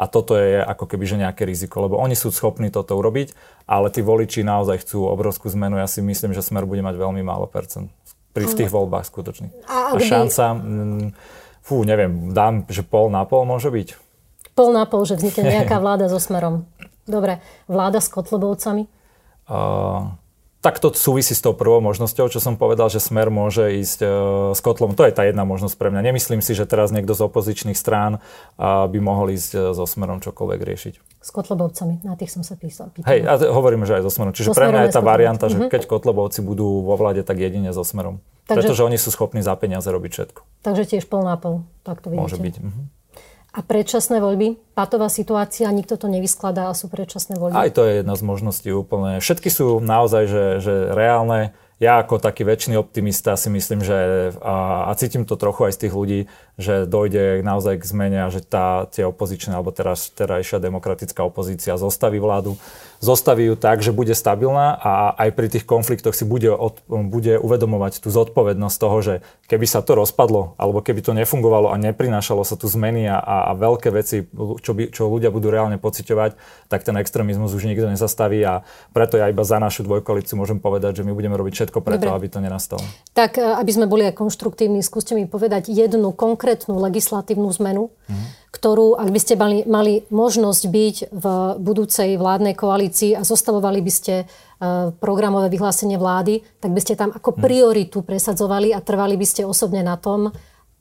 a 0.00 0.04
toto 0.08 0.32
je 0.34 0.64
ako 0.64 0.88
keby 0.88 1.04
že 1.04 1.20
nejaké 1.20 1.44
riziko, 1.44 1.84
lebo 1.84 2.00
oni 2.00 2.16
sú 2.16 2.32
schopní 2.32 2.72
toto 2.72 2.96
urobiť, 2.96 3.36
ale 3.68 3.92
tí 3.92 4.00
voliči 4.00 4.40
naozaj 4.40 4.80
chcú 4.80 5.04
obrovskú 5.04 5.52
zmenu. 5.52 5.76
Ja 5.76 5.86
si 5.86 6.00
myslím, 6.00 6.32
že 6.32 6.40
Smer 6.40 6.64
bude 6.64 6.80
mať 6.80 6.96
veľmi 6.96 7.20
málo 7.20 7.44
percent 7.44 7.92
pri 8.32 8.48
v 8.48 8.56
tých 8.64 8.70
voľbách 8.72 9.04
skutočných. 9.04 9.52
A, 9.68 9.92
a 9.92 10.00
šanca, 10.00 10.44
mm, 10.56 11.06
fú, 11.60 11.84
neviem, 11.84 12.32
dám, 12.32 12.64
že 12.72 12.80
pol 12.80 13.12
na 13.12 13.26
pol 13.28 13.44
môže 13.44 13.68
byť. 13.68 14.09
Pol 14.60 14.76
na 14.76 14.84
pol, 14.84 15.08
že 15.08 15.16
vznikne 15.16 15.48
nejaká 15.56 15.80
vláda 15.80 16.12
so 16.12 16.20
Smerom. 16.20 16.68
Dobre, 17.08 17.40
vláda 17.64 18.04
s 18.04 18.12
Kotlebovcami? 18.12 18.84
Uh, 19.48 20.12
tak 20.60 20.76
to 20.76 20.92
súvisí 20.92 21.32
s 21.32 21.40
tou 21.40 21.56
prvou 21.56 21.80
možnosťou, 21.80 22.28
čo 22.28 22.36
som 22.36 22.60
povedal, 22.60 22.92
že 22.92 23.00
Smer 23.00 23.32
môže 23.32 23.80
ísť 23.80 23.98
uh, 24.04 24.10
s 24.52 24.60
kotlom. 24.60 24.92
To 24.92 25.08
je 25.08 25.16
tá 25.16 25.24
jedna 25.24 25.48
možnosť 25.48 25.80
pre 25.80 25.88
mňa. 25.88 26.12
Nemyslím 26.12 26.44
si, 26.44 26.52
že 26.52 26.68
teraz 26.68 26.92
niekto 26.92 27.16
z 27.16 27.24
opozičných 27.24 27.72
strán 27.72 28.20
uh, 28.20 28.84
by 28.84 29.00
mohol 29.00 29.32
ísť 29.32 29.50
uh, 29.56 29.60
so 29.72 29.88
Smerom 29.88 30.20
čokoľvek 30.20 30.60
riešiť. 30.60 30.94
S 31.24 31.30
Kotlebovcami, 31.32 32.04
na 32.04 32.12
tých 32.20 32.36
som 32.36 32.44
sa 32.44 32.60
písal. 32.60 32.92
Pýtala. 32.92 33.08
Hej, 33.08 33.20
a 33.24 33.32
hovorím, 33.56 33.88
že 33.88 33.96
aj 33.96 34.04
so 34.04 34.12
Smerom. 34.12 34.36
Čiže 34.36 34.52
so 34.52 34.56
pre 34.60 34.68
mňa 34.68 34.92
je 34.92 34.92
tá 34.92 35.00
varianta, 35.00 35.48
že 35.48 35.56
mm-hmm. 35.56 35.72
keď 35.72 35.82
Kotlebovci 35.88 36.44
budú 36.44 36.84
vo 36.84 36.94
vláde, 37.00 37.24
tak 37.24 37.40
jedine 37.40 37.72
so 37.72 37.80
Smerom. 37.80 38.20
Takže, 38.44 38.68
Pretože 38.68 38.84
oni 38.84 39.00
sú 39.00 39.08
schopní 39.08 39.40
za 39.40 39.56
peniaze 39.56 39.88
robiť 39.88 40.10
všetko. 40.12 40.40
Takže 40.68 40.84
tiež 40.84 41.08
pol 41.08 41.24
na 41.24 41.40
pol, 41.40 41.64
tak 41.88 42.04
to 42.04 42.12
vidíte. 42.12 42.20
Môže 42.20 42.36
byť. 42.36 42.56
Mm-hmm. 42.60 42.99
A 43.50 43.66
predčasné 43.66 44.22
voľby? 44.22 44.62
Patová 44.78 45.10
situácia, 45.10 45.66
nikto 45.74 45.98
to 45.98 46.06
nevyskladá 46.06 46.70
a 46.70 46.78
sú 46.78 46.86
predčasné 46.86 47.34
voľby? 47.34 47.58
Aj 47.58 47.70
to 47.74 47.82
je 47.82 48.02
jedna 48.02 48.14
z 48.14 48.22
možností 48.22 48.70
úplne. 48.70 49.18
Všetky 49.18 49.50
sú 49.50 49.82
naozaj 49.82 50.30
že, 50.30 50.44
že 50.62 50.74
reálne 50.94 51.50
ja 51.80 51.96
ako 51.96 52.20
taký 52.20 52.44
väčší 52.44 52.76
optimista 52.76 53.40
si 53.40 53.48
myslím, 53.48 53.80
že 53.80 54.30
a, 54.44 54.84
a 54.84 54.92
cítim 55.00 55.24
to 55.24 55.40
trochu 55.40 55.64
aj 55.64 55.80
z 55.80 55.80
tých 55.88 55.94
ľudí, 55.96 56.20
že 56.60 56.84
dojde 56.84 57.40
naozaj 57.40 57.80
k 57.80 57.88
zmene 57.88 58.20
a 58.20 58.28
že 58.28 58.44
tá, 58.44 58.84
tie 58.92 59.08
opozičné 59.08 59.56
alebo 59.56 59.72
teraz 59.72 60.12
terajšia 60.12 60.60
demokratická 60.60 61.24
opozícia 61.24 61.80
zostaví 61.80 62.20
vládu, 62.20 62.60
zostaví 63.00 63.48
ju 63.48 63.56
tak, 63.56 63.80
že 63.80 63.96
bude 63.96 64.12
stabilná 64.12 64.76
a 64.76 65.16
aj 65.16 65.28
pri 65.32 65.48
tých 65.48 65.64
konfliktoch 65.64 66.12
si 66.12 66.28
bude, 66.28 66.52
od, 66.52 66.84
bude 66.86 67.40
uvedomovať 67.40 68.04
tú 68.04 68.12
zodpovednosť 68.12 68.76
toho, 68.76 68.98
že 69.00 69.14
keby 69.48 69.64
sa 69.64 69.80
to 69.80 69.96
rozpadlo 69.96 70.52
alebo 70.60 70.84
keby 70.84 71.00
to 71.00 71.16
nefungovalo 71.16 71.72
a 71.72 71.80
neprinášalo 71.80 72.44
sa 72.44 72.60
tu 72.60 72.68
zmeny 72.68 73.08
a, 73.08 73.16
a, 73.16 73.56
veľké 73.56 73.88
veci, 73.88 74.28
čo, 74.60 74.76
by, 74.76 74.92
čo 74.92 75.08
ľudia 75.08 75.32
budú 75.32 75.48
reálne 75.48 75.80
pociťovať, 75.80 76.36
tak 76.68 76.84
ten 76.84 76.94
extrémizmus 77.00 77.56
už 77.56 77.64
nikto 77.64 77.88
nezastaví 77.88 78.44
a 78.44 78.68
preto 78.92 79.16
ja 79.16 79.32
iba 79.32 79.42
za 79.48 79.56
našu 79.56 79.82
dvojkoalíciu 79.88 80.36
môžem 80.36 80.60
povedať, 80.60 81.00
že 81.00 81.02
my 81.08 81.16
budeme 81.16 81.34
robiť 81.40 81.56
všetko 81.56 81.80
preto, 81.80 82.12
Dobre. 82.12 82.16
aby 82.20 82.26
to 82.28 82.38
nenastalo. 82.44 82.84
Tak, 83.16 83.40
e, 83.40 83.42
aby 83.42 83.70
sme 83.72 83.88
boli 83.88 84.04
aj 84.12 84.20
konštruktívni, 84.20 84.84
skúste 84.84 85.16
mi 85.16 85.24
povedať 85.24 85.72
jednu 85.72 86.12
konkrétnu 86.12 86.76
legislatívnu 86.76 87.48
zmenu, 87.56 87.88
mm. 88.10 88.50
ktorú, 88.50 88.98
ak 88.98 89.08
by 89.14 89.20
ste 89.22 89.34
mali, 89.38 89.62
mali 89.64 89.94
možnosť 90.10 90.62
byť 90.66 90.96
v 91.14 91.24
budúcej 91.62 92.18
vládnej 92.18 92.58
koalícii 92.58 93.14
a 93.14 93.22
zostavovali 93.22 93.78
by 93.80 93.92
ste 93.94 94.14
e, 94.22 94.24
programové 94.98 95.48
vyhlásenie 95.48 95.96
vlády, 95.96 96.42
tak 96.58 96.74
by 96.74 96.80
ste 96.82 96.98
tam 96.98 97.14
ako 97.14 97.32
mhm. 97.32 97.38
prioritu 97.40 98.02
presadzovali 98.02 98.74
a 98.74 98.82
trvali 98.82 99.14
by 99.14 99.26
ste 99.26 99.46
osobne 99.46 99.86
na 99.86 99.94
tom, 99.94 100.28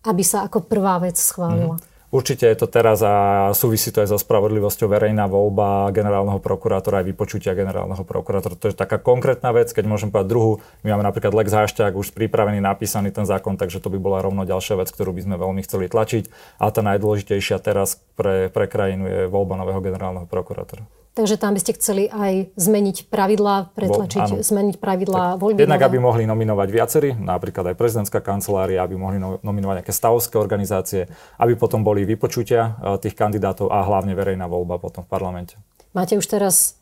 aby 0.04 0.24
sa 0.26 0.50
ako 0.50 0.66
prvá 0.66 0.98
vec 0.98 1.16
schválila. 1.16 1.78
Mm. 1.78 1.89
Určite 2.10 2.50
je 2.50 2.58
to 2.58 2.66
teraz 2.66 3.06
a 3.06 3.54
súvisí 3.54 3.94
to 3.94 4.02
aj 4.02 4.10
so 4.10 4.18
spravodlivosťou 4.18 4.90
verejná 4.90 5.30
voľba 5.30 5.94
generálneho 5.94 6.42
prokurátora 6.42 7.06
aj 7.06 7.14
vypočutia 7.14 7.54
generálneho 7.54 8.02
prokurátora. 8.02 8.58
To 8.58 8.66
je 8.66 8.74
taká 8.74 8.98
konkrétna 8.98 9.54
vec, 9.54 9.70
keď 9.70 9.86
môžem 9.86 10.10
povedať 10.10 10.34
druhú. 10.34 10.58
My 10.82 10.98
máme 10.98 11.06
napríklad 11.06 11.38
Lex 11.38 11.54
Hášťák 11.54 11.94
už 11.94 12.18
pripravený, 12.18 12.66
napísaný 12.66 13.14
ten 13.14 13.30
zákon, 13.30 13.62
takže 13.62 13.78
to 13.78 13.94
by 13.94 14.02
bola 14.02 14.26
rovno 14.26 14.42
ďalšia 14.42 14.82
vec, 14.82 14.90
ktorú 14.90 15.14
by 15.14 15.22
sme 15.22 15.36
veľmi 15.38 15.62
chceli 15.62 15.86
tlačiť. 15.86 16.58
A 16.58 16.74
tá 16.74 16.82
najdôležitejšia 16.82 17.62
teraz 17.62 18.02
pre, 18.18 18.50
pre 18.50 18.66
krajinu 18.66 19.06
je 19.06 19.22
voľba 19.30 19.62
nového 19.62 19.78
generálneho 19.78 20.26
prokurátora. 20.26 20.99
Takže 21.20 21.36
tam 21.36 21.52
by 21.52 21.60
ste 21.60 21.76
chceli 21.76 22.08
aj 22.08 22.56
zmeniť 22.56 23.12
pravidlá, 23.12 23.76
pretlačiť, 23.76 24.24
Vo, 24.24 24.36
zmeniť 24.40 24.80
pravidlá 24.80 25.36
tak, 25.36 25.44
voľby. 25.44 25.60
Jednak, 25.68 25.84
aby 25.84 26.00
mohli 26.00 26.24
nominovať 26.24 26.68
viacerí, 26.72 27.10
napríklad 27.12 27.68
aj 27.68 27.76
prezidentská 27.76 28.24
kancelária, 28.24 28.80
aby 28.80 28.96
mohli 28.96 29.20
no, 29.20 29.36
nominovať 29.44 29.84
nejaké 29.84 29.92
stavovské 29.92 30.40
organizácie, 30.40 31.12
aby 31.36 31.60
potom 31.60 31.84
boli 31.84 32.08
vypočutia 32.08 32.80
eh, 32.80 32.96
tých 33.04 33.20
kandidátov 33.20 33.68
a 33.68 33.84
hlavne 33.84 34.16
verejná 34.16 34.48
voľba 34.48 34.80
potom 34.80 35.04
v 35.04 35.12
parlamente. 35.12 35.60
Máte 35.92 36.16
už 36.16 36.24
teraz 36.24 36.79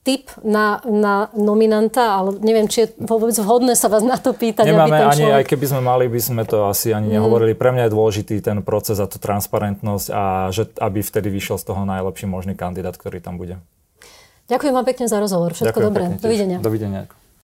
tip 0.00 0.32
na, 0.40 0.80
na 0.88 1.28
nominanta, 1.36 2.16
ale 2.16 2.40
neviem, 2.40 2.64
či 2.64 2.88
je 2.88 2.96
vôbec 3.04 3.36
vhodné 3.36 3.76
sa 3.76 3.92
vás 3.92 4.00
na 4.00 4.16
to 4.16 4.32
pýtať. 4.32 4.64
Nemáme 4.64 4.88
aby 4.88 4.96
ten 4.96 5.08
človek... 5.12 5.20
ani, 5.20 5.26
aj 5.36 5.44
keby 5.44 5.64
sme 5.68 5.82
mali, 5.84 6.04
by 6.08 6.20
sme 6.20 6.42
to 6.48 6.64
asi 6.64 6.96
ani 6.96 7.12
mm. 7.12 7.14
nehovorili. 7.20 7.52
Pre 7.52 7.68
mňa 7.68 7.88
je 7.88 7.92
dôležitý 7.92 8.34
ten 8.40 8.64
proces 8.64 8.96
a 8.96 9.04
tú 9.04 9.20
transparentnosť 9.20 10.06
a 10.08 10.48
že 10.48 10.72
aby 10.80 11.04
vtedy 11.04 11.28
vyšiel 11.28 11.60
z 11.60 11.64
toho 11.68 11.84
najlepší 11.84 12.24
možný 12.24 12.56
kandidát, 12.56 12.96
ktorý 12.96 13.20
tam 13.20 13.36
bude. 13.36 13.60
Ďakujem 14.48 14.72
vám 14.74 14.86
pekne 14.88 15.06
za 15.06 15.20
rozhovor. 15.20 15.52
Všetko 15.52 15.78
Ďakujem 15.78 15.88
dobré. 15.92 16.04
Dovidenia. 16.18 16.58
Dovidenia. 16.58 17.02